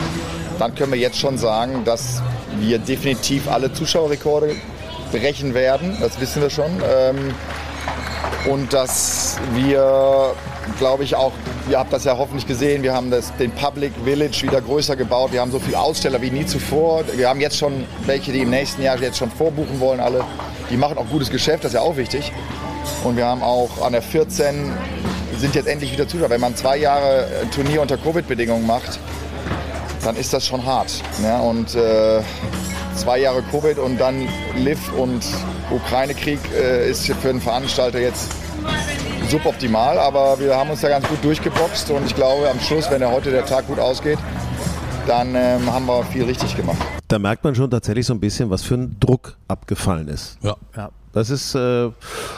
dann 0.58 0.74
können 0.74 0.92
wir 0.92 0.98
jetzt 0.98 1.18
schon 1.18 1.38
sagen, 1.38 1.82
dass 1.84 2.22
wir 2.60 2.78
definitiv 2.78 3.48
alle 3.50 3.72
Zuschauerrekorde 3.72 4.54
brechen 5.12 5.54
werden. 5.54 5.96
Das 6.00 6.20
wissen 6.20 6.42
wir 6.42 6.50
schon. 6.50 6.70
Ähm, 6.86 7.16
und 8.50 8.72
dass 8.72 9.38
wir, 9.54 10.34
glaube 10.78 11.04
ich, 11.04 11.16
auch, 11.16 11.32
ihr 11.70 11.78
habt 11.78 11.92
das 11.92 12.04
ja 12.04 12.16
hoffentlich 12.18 12.46
gesehen, 12.46 12.82
wir 12.82 12.92
haben 12.92 13.10
das, 13.10 13.34
den 13.36 13.50
Public 13.50 13.92
Village 14.04 14.42
wieder 14.42 14.60
größer 14.60 14.96
gebaut. 14.96 15.32
Wir 15.32 15.40
haben 15.40 15.50
so 15.50 15.58
viele 15.58 15.78
Aussteller 15.78 16.20
wie 16.20 16.30
nie 16.30 16.46
zuvor. 16.46 17.04
Wir 17.16 17.28
haben 17.28 17.40
jetzt 17.40 17.56
schon 17.56 17.86
welche, 18.06 18.32
die 18.32 18.40
im 18.40 18.50
nächsten 18.50 18.82
Jahr 18.82 18.98
jetzt 19.00 19.18
schon 19.18 19.30
vorbuchen 19.30 19.80
wollen, 19.80 20.00
alle. 20.00 20.24
Die 20.70 20.76
machen 20.76 20.98
auch 20.98 21.08
gutes 21.08 21.30
Geschäft, 21.30 21.64
das 21.64 21.72
ist 21.72 21.74
ja 21.76 21.80
auch 21.80 21.96
wichtig. 21.96 22.32
Und 23.02 23.16
wir 23.16 23.26
haben 23.26 23.42
auch 23.42 23.84
an 23.84 23.92
der 23.92 24.02
14 24.02 24.72
sind 25.38 25.54
jetzt 25.54 25.66
endlich 25.66 25.92
wieder 25.92 26.08
Zuschauer. 26.08 26.30
Wenn 26.30 26.40
man 26.40 26.56
zwei 26.56 26.76
Jahre 26.76 27.26
ein 27.42 27.50
Turnier 27.50 27.82
unter 27.82 27.98
Covid-Bedingungen 27.98 28.66
macht, 28.66 28.98
dann 30.04 30.16
ist 30.16 30.32
das 30.32 30.46
schon 30.46 30.64
hart. 30.64 31.02
Ne? 31.20 31.36
Und 31.42 31.74
äh, 31.74 32.20
zwei 32.94 33.18
Jahre 33.18 33.42
Covid 33.50 33.78
und 33.78 33.98
dann 33.98 34.28
Liv 34.56 34.92
und 34.96 35.24
Ukraine-Krieg 35.74 36.38
äh, 36.52 36.90
ist 36.90 37.06
für 37.06 37.28
einen 37.28 37.40
Veranstalter 37.40 38.00
jetzt 38.00 38.32
suboptimal. 39.28 39.98
Aber 39.98 40.38
wir 40.38 40.56
haben 40.56 40.70
uns 40.70 40.80
da 40.80 40.88
ganz 40.88 41.06
gut 41.08 41.22
durchgeboxt 41.22 41.90
und 41.90 42.06
ich 42.06 42.14
glaube, 42.14 42.48
am 42.48 42.60
Schluss, 42.60 42.90
wenn 42.90 43.02
ja 43.02 43.10
heute 43.10 43.30
der 43.30 43.44
Tag 43.44 43.66
gut 43.66 43.78
ausgeht, 43.78 44.18
dann 45.06 45.34
ähm, 45.34 45.70
haben 45.70 45.86
wir 45.86 46.02
viel 46.04 46.24
richtig 46.24 46.56
gemacht. 46.56 46.78
Da 47.08 47.18
merkt 47.18 47.44
man 47.44 47.54
schon 47.54 47.70
tatsächlich 47.70 48.06
so 48.06 48.14
ein 48.14 48.20
bisschen, 48.20 48.50
was 48.50 48.62
für 48.62 48.74
ein 48.74 48.96
Druck 48.98 49.36
abgefallen 49.48 50.08
ist. 50.08 50.38
Ja. 50.42 50.56
Ja, 50.76 50.90
das 51.12 51.30
ist, 51.30 51.54
äh, 51.54 51.90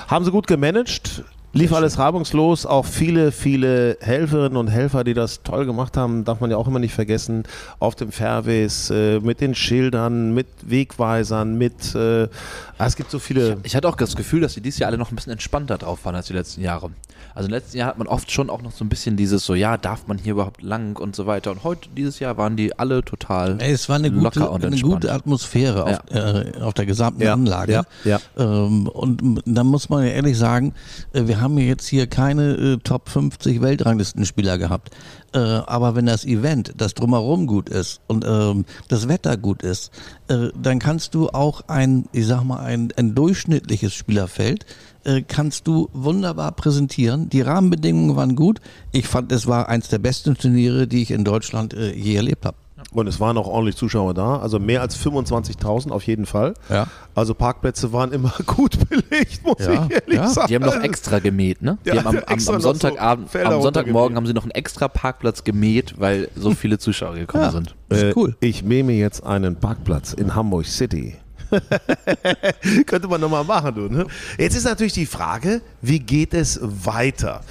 haben 0.09 0.25
sie 0.25 0.31
gut 0.31 0.47
gemanagt. 0.47 1.25
Lief 1.57 1.73
alles 1.73 1.99
reibungslos, 1.99 2.67
auch 2.67 2.85
viele, 2.85 3.33
viele 3.33 3.97
Helferinnen 4.03 4.59
und 4.59 4.69
Helfer, 4.69 5.05
die 5.05 5.15
das 5.15 5.43
toll 5.43 5.65
gemacht 5.65 5.97
haben, 5.97 6.23
darf 6.27 6.41
man 6.41 6.51
ja 6.51 6.59
auch 6.59 6.69
immer 6.69 6.81
nicht 6.81 6.93
vergessen, 6.93 7.45
auf 7.79 7.95
dem 7.95 8.13
Fairways, 8.13 8.91
äh, 8.91 9.21
mit 9.21 9.41
den 9.41 9.55
Schildern, 9.55 10.35
mit 10.35 10.49
Wegweisern, 10.61 11.57
mit, 11.57 11.95
äh, 11.95 12.29
ah, 12.77 12.87
es 12.87 12.95
gibt 12.95 13.11
so 13.11 13.19
viele, 13.19 13.57
Ich 13.63 13.75
hatte 13.75 13.89
auch 13.89 13.97
das 13.97 14.17
Gefühl, 14.17 14.43
dass 14.43 14.53
die 14.53 14.61
dieses 14.61 14.81
Jahr 14.81 14.89
alle 14.89 14.99
noch 14.99 15.11
ein 15.11 15.17
bisschen 15.17 15.33
entspannter 15.33 15.79
drauf 15.79 16.05
waren 16.05 16.15
als 16.15 16.27
die 16.27 16.35
letzten 16.35 16.61
Jahre. 16.61 16.91
Also 17.35 17.49
im 17.49 17.53
letzten 17.53 17.77
Jahr 17.79 17.89
hat 17.89 17.99
man 17.99 18.07
oft 18.07 18.31
schon 18.31 18.51
auch 18.51 18.63
noch 18.63 18.73
so 18.73 18.85
ein 18.85 18.89
bisschen 18.89 19.17
dieses 19.17 19.45
so, 19.45 19.55
ja, 19.55 19.77
darf 19.77 20.07
man 20.07 20.19
hier 20.19 20.33
überhaupt 20.33 20.63
lang 20.63 20.97
und 20.99 21.15
so 21.15 21.27
weiter. 21.27 21.51
Und 21.51 21.65
heute, 21.65 21.89
dieses 21.97 22.19
Jahr, 22.19 22.37
waren 22.37 22.57
die 22.57 22.79
alle 22.79 23.05
total 23.05 23.61
Ey, 23.61 23.73
Es 23.73 23.89
war 23.89 23.97
eine 23.97 24.11
gute, 24.11 24.51
eine 24.51 24.81
gute 24.81 25.13
Atmosphäre 25.13 25.85
auf, 25.85 26.01
äh, 26.11 26.61
auf 26.61 26.75
der 26.75 26.87
gesamten 26.87 27.23
Ja, 27.23 27.33
Anlage. 27.35 27.73
ja, 27.73 27.85
ja. 28.05 28.21
Ähm, 28.37 28.89
und 28.89 29.43
da 29.45 29.65
muss 29.65 29.89
man 29.89 30.05
ja 30.05 30.11
ehrlich 30.13 30.39
sagen, 30.39 30.75
äh, 31.13 31.27
wir 31.27 31.41
haben 31.41 31.59
jetzt 31.59 31.87
hier 31.87 32.07
keine 32.07 32.55
äh, 32.55 32.77
Top 32.79 33.09
50 33.09 33.61
Weltranglistenspieler 33.63 34.59
gehabt. 34.59 34.91
Äh, 35.35 35.39
aber 35.39 35.95
wenn 35.95 36.07
das 36.07 36.25
Event, 36.25 36.73
das 36.77 36.95
drumherum 36.95 37.47
gut 37.47 37.69
ist 37.69 38.01
und 38.07 38.25
ähm, 38.27 38.65
das 38.89 39.09
Wetter 39.09 39.37
gut 39.37 39.63
ist, 39.63 39.91
äh, 40.29 40.49
dann 40.61 40.79
kannst 40.79 41.15
du 41.15 41.29
auch 41.29 41.63
ein, 41.69 42.07
ich 42.13 42.27
sag 42.27 42.45
mal, 42.45 42.61
ein, 42.61 42.93
ein 42.97 43.15
durchschnittliches 43.15 43.93
Spielerfeld 43.93 44.65
äh, 45.07 45.23
kannst 45.23 45.67
du 45.67 45.89
wunderbar 45.93 46.53
präsentieren. 46.53 47.29
Die 47.31 47.41
Rahmenbedingungen 47.41 48.17
waren 48.17 48.37
gut. 48.37 48.61
Ich 48.93 49.09
fand, 49.09 49.33
es 49.33 49.47
war 49.47 49.69
eins 49.69 49.89
der 49.89 49.99
besten 49.99 50.37
Turniere, 50.37 50.87
die 50.87 51.03
ich 51.03 51.11
in 51.11 51.25
Deutschland 51.25 51.73
äh, 51.75 51.93
je 51.95 52.17
erlebt 52.17 52.45
habe. 52.45 52.57
Und 52.93 53.07
es 53.07 53.21
waren 53.21 53.39
auch 53.39 53.47
ordentlich 53.49 53.77
Zuschauer 53.77 54.13
da, 54.15 54.39
also 54.39 54.59
mehr 54.59 54.83
als 54.83 54.99
25.000 54.99 55.91
auf 55.91 56.03
jeden 56.07 56.27
Fall. 56.27 56.53
Ja. 56.69 56.87
Also 57.15 57.35
Parkplätze 57.35 57.93
waren 57.93 58.13
immer 58.13 58.33
gut 58.47 58.77
belegt, 58.89 59.41
muss 59.45 59.57
Ja, 59.61 59.87
ich 59.87 59.93
ehrlich 59.93 60.15
ja. 60.15 60.29
sagen. 60.29 60.49
Die 60.49 60.55
haben 60.57 60.65
noch 60.67 60.83
extra 60.83 61.19
gemäht, 61.19 61.63
ne? 61.63 61.79
Die 61.85 61.89
Ja, 61.91 62.05
haben 62.05 62.09
am, 62.09 62.17
am, 62.19 62.23
am 62.35 62.39
so 62.41 62.59
Sonntagabend, 62.59 63.31
Felder 63.31 63.53
am 63.55 63.63
Sonntagmorgen 63.63 64.17
haben 64.17 64.27
sie 64.27 64.35
noch 64.35 64.43
einen 64.45 64.51
extra 64.53 64.89
Parkplatz 64.89 65.43
gemäht, 65.43 65.95
weil 65.99 66.29
so 66.37 66.51
viele 66.53 66.79
Zuschauer 66.79 67.15
gekommen 67.15 67.45
Ja. 67.45 67.51
sind. 67.51 67.75
Äh, 67.89 68.13
cool. 68.15 68.37
Ich 68.41 68.63
mähe 68.63 68.85
mir 68.85 68.97
jetzt 68.97 69.25
einen 69.25 69.57
Parkplatz 69.57 70.13
in 70.13 70.35
Hamburg 70.35 70.67
City. 70.67 71.17
Könnte 72.87 73.09
man 73.09 73.21
nochmal 73.21 73.45
machen, 73.45 73.75
du. 73.75 73.89
Ne? 73.89 74.07
Jetzt 74.39 74.57
ist 74.57 74.65
natürlich 74.65 74.93
die 74.93 75.07
Frage, 75.07 75.61
wie 75.83 76.01
geht 76.01 76.35
es 76.35 76.59
weiter? 76.63 77.43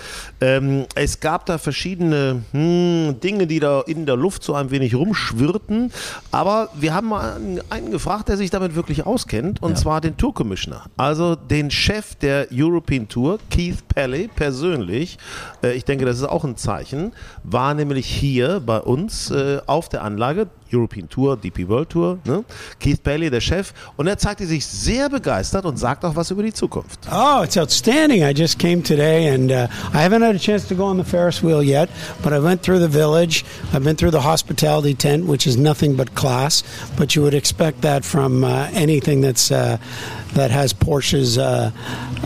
Ähm, 0.41 0.85
es 0.95 1.19
gab 1.19 1.45
da 1.45 1.57
verschiedene 1.57 2.43
hm, 2.51 3.19
Dinge, 3.21 3.47
die 3.47 3.59
da 3.59 3.81
in 3.81 4.05
der 4.05 4.15
Luft 4.15 4.43
so 4.43 4.53
ein 4.53 4.71
wenig 4.71 4.95
rumschwirrten. 4.95 5.91
Aber 6.31 6.69
wir 6.75 6.93
haben 6.93 7.09
mal 7.09 7.37
einen, 7.69 7.91
gefragt, 7.91 8.29
der 8.29 8.37
sich 8.37 8.49
damit 8.49 8.75
wirklich 8.75 9.05
auskennt, 9.05 9.61
und 9.61 9.77
zwar 9.77 10.01
den 10.01 10.17
Tour 10.17 10.33
Commissioner. 10.33 10.85
Also 10.97 11.35
den 11.35 11.71
Chef 11.71 12.15
der 12.15 12.47
European 12.51 13.07
Tour, 13.07 13.39
Keith 13.49 13.87
Pelley, 13.87 14.27
persönlich. 14.27 15.17
Äh, 15.63 15.73
ich 15.73 15.85
denke, 15.85 16.05
das 16.05 16.17
ist 16.17 16.23
auch 16.23 16.43
ein 16.43 16.57
Zeichen. 16.57 17.13
War 17.43 17.73
nämlich 17.73 18.05
hier 18.05 18.59
bei 18.59 18.79
uns 18.79 19.31
äh, 19.31 19.59
auf 19.65 19.89
der 19.89 20.03
Anlage. 20.03 20.47
European 20.69 21.07
Tour, 21.07 21.37
DP 21.37 21.67
World 21.67 21.89
Tour, 21.89 22.19
ne? 22.25 22.43
Keith 22.79 23.01
Bailey, 23.03 23.29
der 23.29 23.41
Chef, 23.41 23.73
und 23.97 24.07
er 24.07 24.17
zeigte 24.17 24.45
sich 24.45 24.65
sehr 24.65 25.09
begeistert 25.09 25.65
und 25.65 25.77
sagt 25.77 26.03
auch 26.05 26.15
was 26.15 26.31
über 26.31 26.43
die 26.43 26.53
Zukunft. 26.53 26.99
Oh, 27.11 27.41
it's 27.43 27.57
outstanding. 27.57 28.23
I 28.23 28.33
just 28.33 28.59
came 28.59 28.81
today 28.81 29.27
and 29.27 29.51
uh, 29.51 29.67
I 29.93 30.01
haven't 30.01 30.21
had 30.21 30.35
a 30.35 30.39
chance 30.39 30.67
to 30.67 30.75
go 30.75 30.85
on 30.85 30.97
the 30.97 31.03
Ferris 31.03 31.41
wheel 31.43 31.63
yet, 31.63 31.89
but 32.23 32.33
I 32.33 32.39
went 32.39 32.63
through 32.63 32.79
the 32.79 32.87
village. 32.87 33.45
I've 33.73 33.83
been 33.83 33.95
through 33.95 34.11
the 34.11 34.21
hospitality 34.21 34.93
tent, 34.93 35.25
which 35.25 35.47
is 35.47 35.57
nothing 35.57 35.95
but 35.95 36.15
class, 36.15 36.63
but 36.97 37.15
you 37.15 37.21
would 37.21 37.33
expect 37.33 37.81
that 37.81 38.03
from 38.03 38.43
uh, 38.43 38.69
anything 38.73 39.21
that's 39.21 39.51
uh, 39.51 39.77
that 40.35 40.51
has 40.51 40.73
Porsche's 40.73 41.37
uh, 41.37 41.71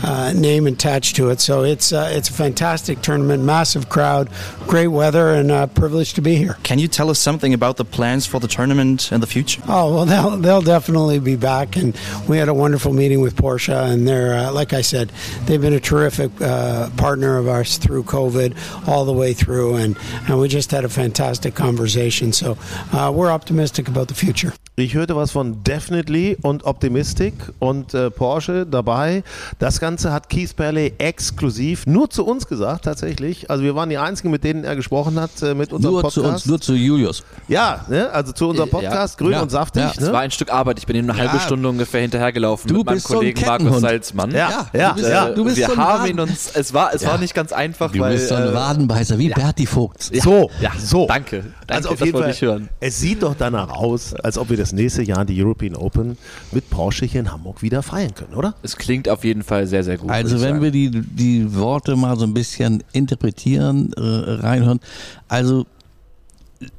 uh, 0.02 0.32
name 0.36 0.66
attached 0.66 1.16
to 1.16 1.30
it. 1.30 1.40
So 1.40 1.62
it's 1.62 1.92
uh, 1.92 2.10
it's 2.12 2.28
a 2.28 2.32
fantastic 2.32 3.02
tournament, 3.02 3.42
massive 3.42 3.88
crowd, 3.88 4.28
great 4.66 4.88
weather, 4.88 5.30
and 5.30 5.50
uh, 5.50 5.66
privileged 5.68 6.16
to 6.16 6.22
be 6.22 6.36
here. 6.36 6.56
Can 6.62 6.78
you 6.78 6.88
tell 6.88 7.08
us 7.08 7.18
something 7.18 7.54
about 7.54 7.76
the 7.76 7.84
plans 7.84 8.26
for 8.30 8.40
the 8.40 8.48
tournament 8.48 9.12
in 9.12 9.20
the 9.20 9.26
future? 9.26 9.62
Oh 9.68 9.94
well, 9.94 10.06
they'll 10.06 10.36
they'll 10.36 10.62
definitely 10.62 11.18
be 11.18 11.36
back, 11.36 11.76
and 11.76 11.96
we 12.28 12.38
had 12.38 12.48
a 12.48 12.54
wonderful 12.54 12.92
meeting 12.92 13.20
with 13.20 13.36
Porsche, 13.36 13.92
and 13.92 14.06
they're 14.06 14.34
uh, 14.34 14.52
like 14.52 14.72
I 14.72 14.80
said, 14.82 15.12
they've 15.44 15.60
been 15.60 15.74
a 15.74 15.80
terrific 15.80 16.30
uh, 16.40 16.90
partner 16.90 17.36
of 17.36 17.48
ours 17.48 17.76
through 17.76 18.04
COVID, 18.04 18.88
all 18.88 19.04
the 19.04 19.12
way 19.12 19.32
through, 19.32 19.76
and 19.76 19.96
and 20.28 20.38
we 20.38 20.48
just 20.48 20.70
had 20.70 20.84
a 20.84 20.88
fantastic 20.88 21.54
conversation. 21.54 22.32
So 22.32 22.56
uh, 22.92 23.12
we're 23.14 23.30
optimistic 23.30 23.88
about 23.88 24.08
the 24.08 24.14
future. 24.14 24.52
Ich 24.80 24.94
hörte 24.94 25.14
was 25.14 25.30
von 25.30 25.62
Definitely 25.62 26.38
und 26.40 26.64
Optimistic 26.64 27.34
und 27.58 27.92
äh, 27.92 28.10
Porsche 28.10 28.64
dabei. 28.64 29.22
Das 29.58 29.78
Ganze 29.78 30.10
hat 30.10 30.30
Keith 30.30 30.56
Bailey 30.56 30.94
exklusiv 30.96 31.86
nur 31.86 32.08
zu 32.08 32.24
uns 32.24 32.46
gesagt, 32.46 32.86
tatsächlich. 32.86 33.50
Also 33.50 33.62
wir 33.62 33.74
waren 33.74 33.90
die 33.90 33.98
Einzigen, 33.98 34.30
mit 34.30 34.42
denen 34.42 34.64
er 34.64 34.76
gesprochen 34.76 35.20
hat, 35.20 35.42
äh, 35.42 35.54
mit 35.54 35.72
unserem 35.74 35.92
Nur 35.92 36.00
Podcast. 36.02 36.14
zu 36.14 36.24
uns, 36.24 36.46
nur 36.46 36.60
zu 36.60 36.72
Julius. 36.74 37.22
ja, 37.46 37.84
ne? 37.88 38.10
also 38.10 38.32
zu 38.32 38.48
unserem 38.48 38.70
Ja. 38.70 38.78
Podcast, 38.78 39.18
grün 39.18 39.32
Ja. 39.32 39.42
und 39.42 39.50
saftig. 39.50 39.82
Ja. 39.82 39.90
Es 39.94 40.00
ne? 40.00 40.12
war 40.12 40.20
ein 40.20 40.30
Stück 40.30 40.50
Arbeit. 40.50 40.78
Ich 40.78 40.86
bin 40.86 40.96
ihm 40.96 41.10
eine 41.10 41.18
halbe 41.18 41.36
Ja. 41.36 41.40
Stunde 41.42 41.68
ungefähr 41.68 42.00
hinterhergelaufen 42.00 42.68
Du 42.68 42.78
mit 42.78 42.86
meinem 42.86 42.94
bist 42.94 43.08
so 43.08 43.14
Kollegen 43.16 43.40
Markus. 43.44 43.80
Salzmann. 43.80 44.30
Ja, 44.30 44.66
ja, 44.72 44.88
du 44.90 44.94
bist, 44.94 45.08
ja. 45.10 45.28
du 45.30 45.44
bist 45.44 45.56
wir 45.58 45.66
so 45.66 45.72
ein 45.72 45.78
haben 45.78 46.02
Waden- 46.04 46.10
ihn 46.12 46.20
uns, 46.20 46.50
es 46.54 46.72
war, 46.72 46.94
es 46.94 47.04
war 47.04 47.18
nicht 47.18 47.34
ganz 47.34 47.52
einfach, 47.52 47.92
Du 47.92 47.98
weil 48.00 48.14
bist 48.14 48.28
so 48.28 48.34
ein 48.34 48.48
äh, 48.48 48.54
Wadenbeißer, 48.54 49.18
wie 49.18 49.28
Berti 49.28 49.66
Vogt. 49.66 50.10
ja, 50.14 50.22
So, 50.22 50.50
ja, 50.60 50.70
so. 50.78 51.06
Danke, 51.06 51.44
danke, 51.70 51.76
Also 51.76 51.88
auf 51.90 51.98
das 51.98 52.06
jeden 52.06 52.18
Fall, 52.18 52.30
ich 52.30 52.42
hören. 52.42 52.68
es 52.80 53.00
sieht 53.00 53.22
doch 53.22 53.34
danach 53.36 53.70
aus, 53.70 54.14
als 54.14 54.36
ob 54.38 54.50
wir 54.50 54.56
das 54.56 54.72
nächste 54.72 55.02
Jahr 55.02 55.24
die 55.24 55.42
European 55.42 55.74
Open 55.76 56.18
mit 56.52 56.68
Porsche 56.70 57.06
hier 57.06 57.20
in 57.20 57.32
Hamburg 57.32 57.62
wieder 57.62 57.82
feiern 57.82 58.14
können, 58.14 58.34
oder? 58.34 58.54
Es 58.62 58.76
klingt 58.76 59.08
auf 59.08 59.24
jeden 59.24 59.42
Fall 59.42 59.66
sehr, 59.66 59.82
sehr 59.84 59.96
gut. 59.98 60.10
Also 60.10 60.36
wenn 60.40 60.54
sagen. 60.56 60.62
wir 60.62 60.70
die, 60.70 60.90
die 60.90 61.54
Worte 61.54 61.96
mal 61.96 62.16
so 62.18 62.24
ein 62.24 62.34
bisschen 62.34 62.82
interpretieren, 62.92 63.92
äh, 63.94 64.00
reinhören. 64.00 64.80
Also 65.28 65.66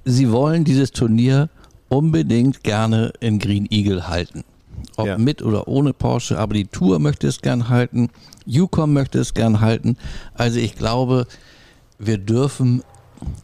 sie 0.06 0.32
wollen 0.32 0.64
dieses 0.64 0.92
Turnier 0.92 1.50
unbedingt 1.90 2.64
gerne 2.64 3.12
in 3.20 3.40
Green 3.40 3.68
Eagle 3.70 4.08
halten. 4.08 4.44
Ob 4.98 5.08
Ja. 5.08 5.18
mit 5.18 5.42
oder 5.42 5.68
ohne 5.68 5.94
Porsche, 5.94 6.40
aber 6.40 6.54
die 6.54 6.66
Tour 6.66 7.00
möchte 7.00 7.28
es 7.28 7.42
gern 7.42 7.70
halten, 7.70 8.10
Yukon 8.46 8.94
möchte 8.94 9.20
es 9.20 9.34
gern 9.34 9.62
halten. 9.62 9.96
Also 10.34 10.60
ich 10.60 10.76
glaube, 10.76 11.28
wir 12.00 12.18
dürfen, 12.18 12.82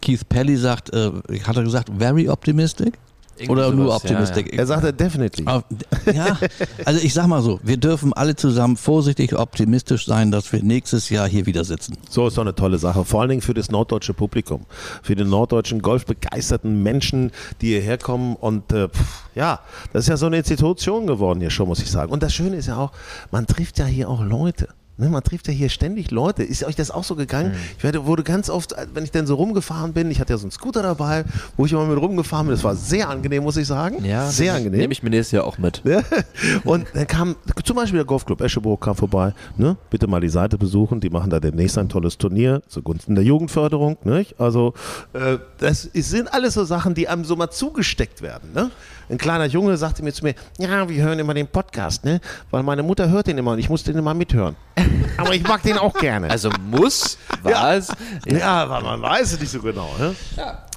Keith 0.02 0.28
Pelly 0.28 0.58
sagt, 0.58 0.94
äh, 0.94 1.12
hat 1.44 1.56
er 1.58 1.64
gesagt, 1.64 1.90
very 1.98 2.30
optimistic? 2.30 2.98
Irgendwie 3.40 3.52
Oder 3.52 3.72
nur 3.72 3.86
sowas, 3.90 4.02
ja, 4.04 4.10
optimistic? 4.10 4.58
Er 4.58 4.66
sagte 4.66 4.92
definitely. 4.92 5.46
Auf- 5.46 5.64
Ja, 6.12 6.40
also 6.86 7.00
ich 7.04 7.14
sag 7.14 7.28
mal 7.28 7.44
so, 7.44 7.60
wir 7.62 7.78
dürfen 7.78 8.12
alle 8.14 8.36
zusammen 8.36 8.78
vorsichtig 8.78 9.38
optimistisch 9.38 10.08
sein, 10.08 10.32
dass 10.32 10.52
wir 10.52 10.64
nächstes 10.64 11.12
Jahr 11.12 11.28
hier 11.28 11.46
wieder 11.46 11.64
sitzen. 11.64 11.98
So 12.10 12.26
ist 12.28 12.38
doch 12.38 12.42
eine 12.42 12.56
tolle 12.56 12.80
Sache. 12.80 13.06
Vor 13.06 13.22
allen 13.22 13.30
Dingen 13.30 13.42
für 13.44 13.54
das 13.54 13.70
norddeutsche 13.70 14.16
Publikum, 14.16 14.66
für 15.04 15.16
die 15.16 15.24
norddeutschen 15.24 15.84
golfbegeisterten 15.84 16.82
Menschen, 16.82 17.32
die 17.62 17.68
hierher 17.68 18.00
kommen. 18.00 18.36
Und 18.38 18.72
äh, 18.72 18.90
ja, 19.36 19.60
das 19.94 20.06
ist 20.06 20.10
ja 20.10 20.18
so 20.18 20.26
eine 20.26 20.38
Institution 20.38 21.06
geworden 21.06 21.40
hier 21.40 21.52
schon, 21.52 21.68
muss 21.68 21.80
ich 21.80 21.92
sagen. 21.92 22.12
Und 22.12 22.24
das 22.24 22.34
Schöne 22.34 22.56
ist 22.56 22.66
ja 22.66 22.78
auch, 22.78 22.92
man 23.30 23.46
trifft 23.46 23.78
ja 23.78 23.86
hier 23.86 24.10
auch 24.10 24.24
Leute. 24.24 24.70
Ne, 25.00 25.10
man 25.10 25.24
trifft 25.24 25.48
ja 25.48 25.54
hier 25.54 25.70
ständig 25.70 26.10
Leute. 26.10 26.42
Ist 26.42 26.64
euch 26.64 26.76
das 26.76 26.90
auch 26.90 27.04
so 27.04 27.16
gegangen? 27.16 27.54
Ich 27.78 27.84
werde, 27.84 28.06
wurde 28.08 28.24
ganz 28.24 28.50
oft, 28.50 28.74
wenn 28.96 29.04
ich 29.04 29.12
denn 29.12 29.28
so 29.28 29.36
rumgefahren 29.36 29.94
bin, 29.94 30.10
ich 30.10 30.20
hatte 30.20 30.34
ja 30.34 30.38
so 30.38 30.46
einen 30.46 30.52
Scooter 30.52 30.82
dabei, 30.82 31.24
wo 31.56 31.68
ich 31.68 31.72
immer 31.72 31.86
mit 31.86 32.00
rumgefahren 32.00 32.48
bin. 32.48 32.56
Das 32.56 32.64
war 32.64 32.76
sehr 32.76 33.08
angenehm, 33.08 33.44
muss 33.44 33.58
ich 33.58 33.68
sagen. 33.68 34.04
ja, 34.04 34.26
sehr 34.26 34.56
angenehm. 34.56 34.80
Nehme 34.80 34.94
ich 34.94 35.04
mir 35.04 35.12
nächstes 35.12 35.34
Jahr 35.34 35.44
auch 35.44 35.60
mit. 35.60 35.84
Und 36.64 36.88
dann 36.96 37.06
kam 37.06 37.36
zum 37.64 37.76
Beispiel 37.76 37.98
der 37.98 38.06
Golfclub 38.06 38.42
Escheburg 38.42 38.82
kam 38.82 38.96
vorbei. 38.96 39.34
Ne? 39.56 39.78
Bitte 39.92 40.08
mal 40.08 40.20
die 40.20 40.30
Seite 40.30 40.58
besuchen. 40.58 41.00
Die 41.00 41.12
machen 41.12 41.30
da 41.30 41.40
demnächst 41.40 41.78
ein 41.78 41.90
tolles 41.90 42.18
Turnier 42.18 42.64
zugunsten 42.68 43.14
der 43.14 43.24
Jugendförderung. 43.24 43.98
Nicht? 44.04 44.40
Also 44.40 44.74
äh, 45.14 45.38
das 45.60 45.86
ist, 45.86 46.10
sind 46.10 46.34
alles 46.34 46.56
so 46.56 46.64
Sachen, 46.64 46.96
die 46.96 47.08
einem 47.08 47.24
so 47.24 47.36
mal 47.36 47.52
zugesteckt 47.52 48.24
werden. 48.24 48.52
Ne? 48.54 48.72
Ein 49.10 49.18
kleiner 49.18 49.46
Junge 49.46 49.78
sagte 49.78 50.04
mir 50.04 50.12
zu 50.12 50.26
mir, 50.26 50.36
ja, 50.58 50.90
wir 50.90 51.04
hören 51.04 51.20
immer 51.20 51.34
den 51.34 51.48
Podcast, 51.48 52.04
ne? 52.04 52.20
weil 52.52 52.62
meine 52.64 52.84
Mutter 52.84 53.10
hört 53.10 53.28
den 53.28 53.38
immer 53.38 53.52
und 53.52 53.60
ich 53.60 53.70
muss 53.70 53.84
den 53.84 53.98
immer 53.98 54.14
mithören. 54.14 54.56
Aber 55.18 55.34
ich 55.34 55.44
mag 55.48 55.64
den 55.64 55.78
auch 55.78 55.94
gerne. 55.94 56.30
Also 56.30 56.50
muss, 56.70 57.18
was? 57.42 57.88
ja, 58.26 58.64
aber 58.64 58.82
man 58.82 59.02
weiß 59.02 59.34
es 59.34 59.40
nicht 59.40 59.50
so 59.50 59.62
genau. 59.62 59.90
Ne? 59.98 60.16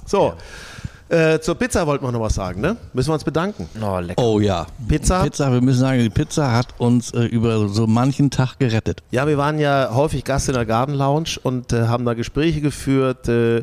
So, 0.07 0.35
äh, 1.11 1.41
zur 1.41 1.57
Pizza 1.57 1.87
wollten 1.87 2.05
wir 2.05 2.13
noch 2.13 2.21
was 2.21 2.35
sagen. 2.35 2.61
Ne? 2.61 2.77
Müssen 2.93 3.09
wir 3.09 3.15
uns 3.15 3.25
bedanken. 3.25 3.69
Oh, 3.83 3.99
lecker. 3.99 4.23
Oh 4.23 4.41
ja. 4.41 4.67
Pizza? 4.89 5.25
Pizza, 5.25 5.53
wir 5.53 5.61
müssen 5.61 5.81
sagen, 5.81 6.01
die 6.01 6.11
Pizza 6.11 6.53
hat 6.53 6.69
uns 6.79 7.13
äh, 7.13 7.25
über 7.25 7.69
so 7.69 7.87
manchen 7.87 8.31
Tag 8.31 8.59
gerettet. 8.59 9.03
Ja, 9.11 9.27
wir 9.27 9.37
waren 9.37 9.59
ja 9.59 9.91
häufig 9.93 10.25
Gast 10.25 10.49
in 10.49 10.55
der 10.55 10.67
Garden 10.67 10.95
Lounge 10.95 11.37
und 11.43 11.73
äh, 11.73 11.89
haben 11.89 12.05
da 12.05 12.15
Gespräche 12.15 12.61
geführt, 12.61 13.29
äh, 13.29 13.59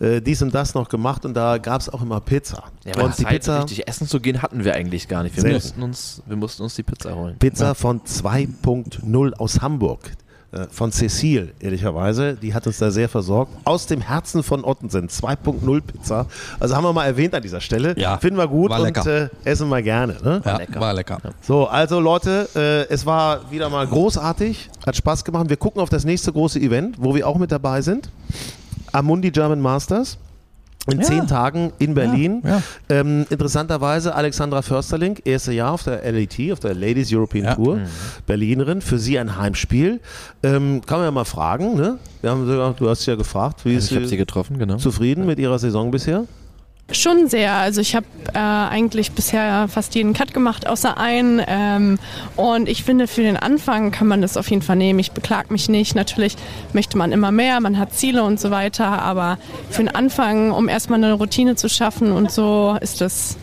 äh, 0.00 0.20
dies 0.20 0.42
und 0.42 0.54
das 0.54 0.74
noch 0.74 0.88
gemacht 0.88 1.24
und 1.24 1.34
da 1.34 1.58
gab 1.58 1.80
es 1.80 1.88
auch 1.88 2.02
immer 2.02 2.20
Pizza. 2.20 2.64
Ja, 2.84 2.94
aber 2.94 3.04
und 3.04 3.18
die 3.18 3.24
Zeit, 3.24 3.32
Pizza, 3.32 3.58
richtig 3.60 3.88
essen 3.88 4.06
zu 4.06 4.20
gehen, 4.20 4.42
hatten 4.42 4.64
wir 4.64 4.74
eigentlich 4.74 5.08
gar 5.08 5.22
nicht. 5.22 5.36
Wir, 5.42 5.52
mussten 5.52 5.82
uns, 5.82 6.22
wir 6.26 6.36
mussten 6.36 6.62
uns 6.62 6.74
die 6.74 6.82
Pizza 6.82 7.14
holen. 7.14 7.36
Pizza 7.38 7.74
von 7.74 8.00
2.0 8.00 9.34
aus 9.34 9.60
Hamburg. 9.60 10.12
Äh, 10.56 10.66
Von 10.70 10.92
Cecile, 10.92 11.48
ehrlicherweise. 11.60 12.34
Die 12.34 12.54
hat 12.54 12.66
uns 12.66 12.78
da 12.78 12.90
sehr 12.90 13.08
versorgt. 13.08 13.52
Aus 13.64 13.86
dem 13.86 14.00
Herzen 14.00 14.42
von 14.42 14.64
Ottensen. 14.64 15.08
2.0 15.08 15.80
Pizza. 15.82 16.26
Also 16.58 16.74
haben 16.76 16.84
wir 16.84 16.92
mal 16.92 17.04
erwähnt 17.06 17.34
an 17.34 17.42
dieser 17.42 17.60
Stelle. 17.60 17.94
Ja, 17.98 18.18
Finden 18.18 18.38
wir 18.38 18.48
gut 18.48 18.70
war 18.70 18.78
und 18.80 18.86
lecker. 18.86 19.06
äh, 19.24 19.28
essen 19.44 19.68
wir 19.68 19.82
gerne. 19.82 20.16
Ne? 20.22 20.42
Ja, 20.44 20.56
lecker. 20.56 20.80
war 20.80 20.94
lecker. 20.94 21.18
So, 21.42 21.66
also 21.66 22.00
Leute, 22.00 22.48
äh, 22.54 22.92
es 22.92 23.04
war 23.06 23.50
wieder 23.50 23.68
mal 23.68 23.86
großartig, 23.86 24.70
hat 24.86 24.96
Spaß 24.96 25.24
gemacht. 25.24 25.48
Wir 25.48 25.56
gucken 25.56 25.80
auf 25.80 25.88
das 25.88 26.04
nächste 26.04 26.32
große 26.32 26.58
Event, 26.60 26.96
wo 26.98 27.14
wir 27.14 27.26
auch 27.26 27.38
mit 27.38 27.52
dabei 27.52 27.82
sind. 27.82 28.10
Amundi 28.92 29.30
German 29.30 29.60
Masters. 29.60 30.18
In 30.88 30.98
Ja. 31.00 31.04
zehn 31.04 31.26
Tagen 31.26 31.72
in 31.78 31.94
Berlin. 31.94 32.42
Ja, 32.44 32.62
Ähm, 32.88 33.26
interessanterweise 33.30 34.14
Alexandra 34.14 34.62
Försterling, 34.62 35.18
erste 35.24 35.52
Jahr 35.52 35.72
auf 35.72 35.82
der 35.82 36.02
LAT, 36.12 36.52
auf 36.52 36.60
der 36.60 36.74
Ladies 36.74 37.12
European 37.12 37.44
Ja. 37.44 37.54
Tour, 37.56 37.80
Berlinerin, 38.26 38.80
für 38.80 38.98
sie 38.98 39.18
ein 39.18 39.36
Heimspiel. 39.36 40.00
Ähm, 40.42 40.82
kann 40.86 40.98
man 40.98 41.06
ja 41.06 41.10
mal 41.10 41.24
fragen, 41.24 41.74
ne? 41.74 41.98
Wir 42.22 42.30
haben 42.30 42.46
sogar, 42.46 42.72
du 42.74 42.88
hast 42.88 43.04
ja 43.06 43.16
gefragt, 43.16 43.64
wie 43.64 43.74
ist 43.74 43.88
sie 43.88 44.06
sie 44.06 44.16
getroffen, 44.16 44.58
genau. 44.58 44.76
zufrieden 44.76 45.26
mit 45.26 45.38
ihrer 45.38 45.58
Saison 45.58 45.90
bisher? 45.90 46.24
Schon 46.92 47.28
sehr. 47.28 47.54
Also 47.54 47.80
ich 47.80 47.96
habe 47.96 48.06
äh, 48.32 48.38
eigentlich 48.38 49.10
bisher 49.10 49.66
fast 49.66 49.96
jeden 49.96 50.12
Cut 50.12 50.32
gemacht, 50.32 50.68
außer 50.68 50.96
einen. 50.96 51.42
Ähm, 51.44 51.98
und 52.36 52.68
ich 52.68 52.84
finde, 52.84 53.08
für 53.08 53.22
den 53.22 53.36
Anfang 53.36 53.90
kann 53.90 54.06
man 54.06 54.22
das 54.22 54.36
auf 54.36 54.48
jeden 54.50 54.62
Fall 54.62 54.76
nehmen. 54.76 55.00
Ich 55.00 55.10
beklag 55.10 55.50
mich 55.50 55.68
nicht. 55.68 55.96
Natürlich 55.96 56.36
möchte 56.72 56.96
man 56.96 57.10
immer 57.10 57.32
mehr, 57.32 57.60
man 57.60 57.76
hat 57.76 57.92
Ziele 57.92 58.22
und 58.22 58.38
so 58.38 58.52
weiter. 58.52 59.02
Aber 59.02 59.38
für 59.68 59.82
den 59.82 59.92
Anfang, 59.92 60.52
um 60.52 60.68
erstmal 60.68 61.02
eine 61.02 61.14
Routine 61.14 61.56
zu 61.56 61.68
schaffen 61.68 62.12
und 62.12 62.30
so, 62.30 62.78
ist 62.80 63.00
das 63.00 63.36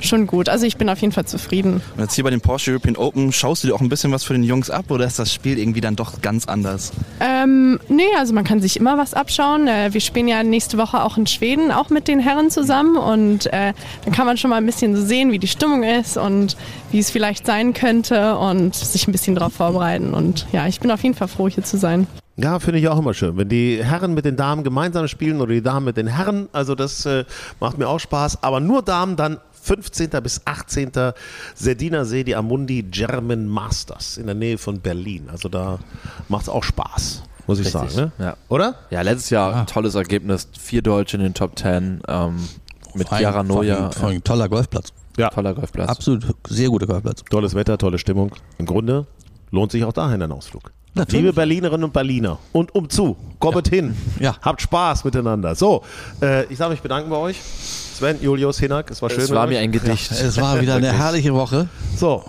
schon 0.00 0.26
gut. 0.26 0.48
Also 0.48 0.66
ich 0.66 0.76
bin 0.76 0.88
auf 0.88 1.00
jeden 1.00 1.12
Fall 1.12 1.26
zufrieden. 1.26 1.80
Und 1.96 2.02
jetzt 2.02 2.14
hier 2.14 2.24
bei 2.24 2.30
den 2.30 2.40
Porsche 2.40 2.72
European 2.72 2.96
Open, 2.96 3.32
schaust 3.32 3.62
du 3.62 3.68
dir 3.68 3.74
auch 3.74 3.80
ein 3.80 3.88
bisschen 3.88 4.12
was 4.12 4.24
für 4.24 4.32
den 4.32 4.42
Jungs 4.42 4.70
ab 4.70 4.90
oder 4.90 5.06
ist 5.06 5.18
das 5.18 5.32
Spiel 5.32 5.58
irgendwie 5.58 5.80
dann 5.80 5.96
doch 5.96 6.20
ganz 6.20 6.46
anders? 6.46 6.92
Ähm, 7.20 7.78
nee, 7.88 8.02
also 8.18 8.32
man 8.32 8.44
kann 8.44 8.60
sich 8.60 8.78
immer 8.78 8.98
was 8.98 9.14
abschauen. 9.14 9.68
Äh, 9.68 9.92
wir 9.92 10.00
spielen 10.00 10.28
ja 10.28 10.42
nächste 10.42 10.78
Woche 10.78 11.02
auch 11.02 11.16
in 11.16 11.26
Schweden, 11.26 11.70
auch 11.70 11.90
mit 11.90 12.08
den 12.08 12.20
Herren 12.20 12.50
zusammen. 12.50 12.96
Und 12.96 13.46
äh, 13.46 13.72
dann 14.04 14.14
kann 14.14 14.26
man 14.26 14.36
schon 14.36 14.50
mal 14.50 14.56
ein 14.56 14.66
bisschen 14.66 14.96
so 14.96 15.02
sehen, 15.02 15.32
wie 15.32 15.38
die 15.38 15.48
Stimmung 15.48 15.82
ist 15.82 16.16
und 16.16 16.56
wie 16.90 16.98
es 16.98 17.10
vielleicht 17.10 17.46
sein 17.46 17.72
könnte 17.72 18.36
und 18.36 18.74
sich 18.74 19.06
ein 19.08 19.12
bisschen 19.12 19.34
darauf 19.34 19.52
vorbereiten. 19.52 20.14
Und 20.14 20.46
ja, 20.52 20.66
ich 20.66 20.80
bin 20.80 20.90
auf 20.90 21.02
jeden 21.02 21.14
Fall 21.14 21.28
froh, 21.28 21.48
hier 21.48 21.64
zu 21.64 21.76
sein. 21.76 22.06
Ja, 22.40 22.60
finde 22.60 22.78
ich 22.78 22.86
auch 22.86 23.00
immer 23.00 23.14
schön. 23.14 23.36
Wenn 23.36 23.48
die 23.48 23.82
Herren 23.82 24.14
mit 24.14 24.24
den 24.24 24.36
Damen 24.36 24.62
gemeinsam 24.62 25.08
spielen 25.08 25.40
oder 25.40 25.52
die 25.52 25.62
Damen 25.62 25.84
mit 25.84 25.96
den 25.96 26.06
Herren, 26.06 26.48
also 26.52 26.76
das 26.76 27.04
äh, 27.04 27.24
macht 27.58 27.78
mir 27.78 27.88
auch 27.88 27.98
Spaß. 27.98 28.44
Aber 28.44 28.60
nur 28.60 28.82
Damen 28.82 29.16
dann 29.16 29.38
15. 29.62 30.10
bis 30.22 30.40
18. 30.44 30.92
Serdiner 31.54 32.04
See, 32.04 32.24
die 32.24 32.34
Amundi 32.36 32.82
German 32.82 33.46
Masters 33.46 34.16
in 34.16 34.26
der 34.26 34.34
Nähe 34.34 34.58
von 34.58 34.80
Berlin. 34.80 35.28
Also 35.30 35.48
da 35.48 35.78
macht 36.28 36.42
es 36.42 36.48
auch 36.48 36.64
Spaß, 36.64 37.22
muss 37.46 37.58
ich 37.58 37.66
Richtig, 37.66 37.90
sagen. 37.92 38.12
Ne? 38.18 38.24
Ja. 38.24 38.36
Oder? 38.48 38.76
Ja, 38.90 39.02
letztes 39.02 39.30
Jahr 39.30 39.54
ein 39.54 39.66
tolles 39.66 39.94
Ergebnis. 39.94 40.48
Vier 40.58 40.82
Deutsche 40.82 41.16
in 41.16 41.22
den 41.22 41.34
Top 41.34 41.56
Ten. 41.56 42.00
Ähm, 42.08 42.48
mit 42.94 43.08
Chiara 43.08 43.44
vor 43.44 43.44
Noja. 43.44 43.90
allem 44.00 44.24
toller 44.24 44.48
Golfplatz. 44.48 44.92
Ja. 45.16 45.30
Toller 45.30 45.54
Golfplatz. 45.54 45.88
Absolut 45.88 46.24
sehr 46.48 46.68
guter 46.68 46.86
Golfplatz. 46.86 47.24
Tolles 47.28 47.54
Wetter, 47.54 47.76
tolle 47.76 47.98
Stimmung. 47.98 48.34
Im 48.58 48.66
Grunde 48.66 49.06
lohnt 49.50 49.72
sich 49.72 49.84
auch 49.84 49.92
dahin 49.92 50.22
ein 50.22 50.32
Ausflug. 50.32 50.72
Natürlich. 50.94 51.22
Liebe 51.22 51.32
Berlinerinnen 51.32 51.84
und 51.84 51.92
Berliner 51.92 52.38
und 52.52 52.74
umzu, 52.74 53.16
kommt 53.38 53.68
hin. 53.68 53.96
Ja. 54.20 54.36
Habt 54.42 54.62
Spaß 54.62 55.04
miteinander. 55.04 55.54
So, 55.54 55.84
äh, 56.22 56.44
ich 56.46 56.58
darf 56.58 56.70
mich 56.70 56.80
bedanken 56.80 57.10
bei 57.10 57.16
euch. 57.16 57.36
Sven, 57.98 58.22
Julius, 58.22 58.60
Hinak, 58.60 58.92
es 58.92 59.02
war 59.02 59.10
schön. 59.10 59.20
Es 59.20 59.30
war 59.32 59.48
mir 59.48 59.58
ein 59.58 59.72
Gedicht. 59.72 60.12
Es 60.12 60.40
war 60.40 60.60
wieder 60.60 60.76
eine 60.76 60.92
herrliche 60.92 61.34
Woche. 61.34 61.68
So, 61.96 62.24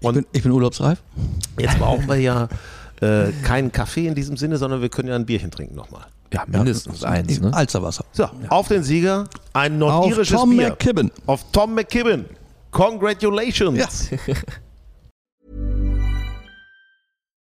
Ich 0.00 0.08
bin, 0.10 0.26
ich 0.32 0.42
bin 0.42 0.50
urlaubsreif. 0.50 0.98
jetzt 1.58 1.78
brauchen 1.78 2.08
wir 2.08 2.16
ja 2.16 2.48
äh, 3.00 3.30
keinen 3.44 3.70
Kaffee 3.70 4.08
in 4.08 4.16
diesem 4.16 4.36
Sinne, 4.36 4.56
sondern 4.56 4.82
wir 4.82 4.88
können 4.88 5.08
ja 5.08 5.14
ein 5.14 5.24
Bierchen 5.24 5.52
trinken 5.52 5.76
nochmal. 5.76 6.06
Ja, 6.32 6.42
mindestens 6.48 7.04
eins. 7.04 7.40
Ne? 7.40 7.54
Alzerwasser. 7.54 8.04
So, 8.10 8.26
auf 8.48 8.66
den 8.66 8.82
Sieger, 8.82 9.28
ein 9.52 9.78
nordirisches 9.78 10.36
Tom 10.36 10.50
Bier. 10.50 10.70
McKibben. 10.70 11.12
Auf 11.26 11.44
Tom 11.52 11.74
McKibben. 11.74 12.24
Congratulations. 12.72 14.08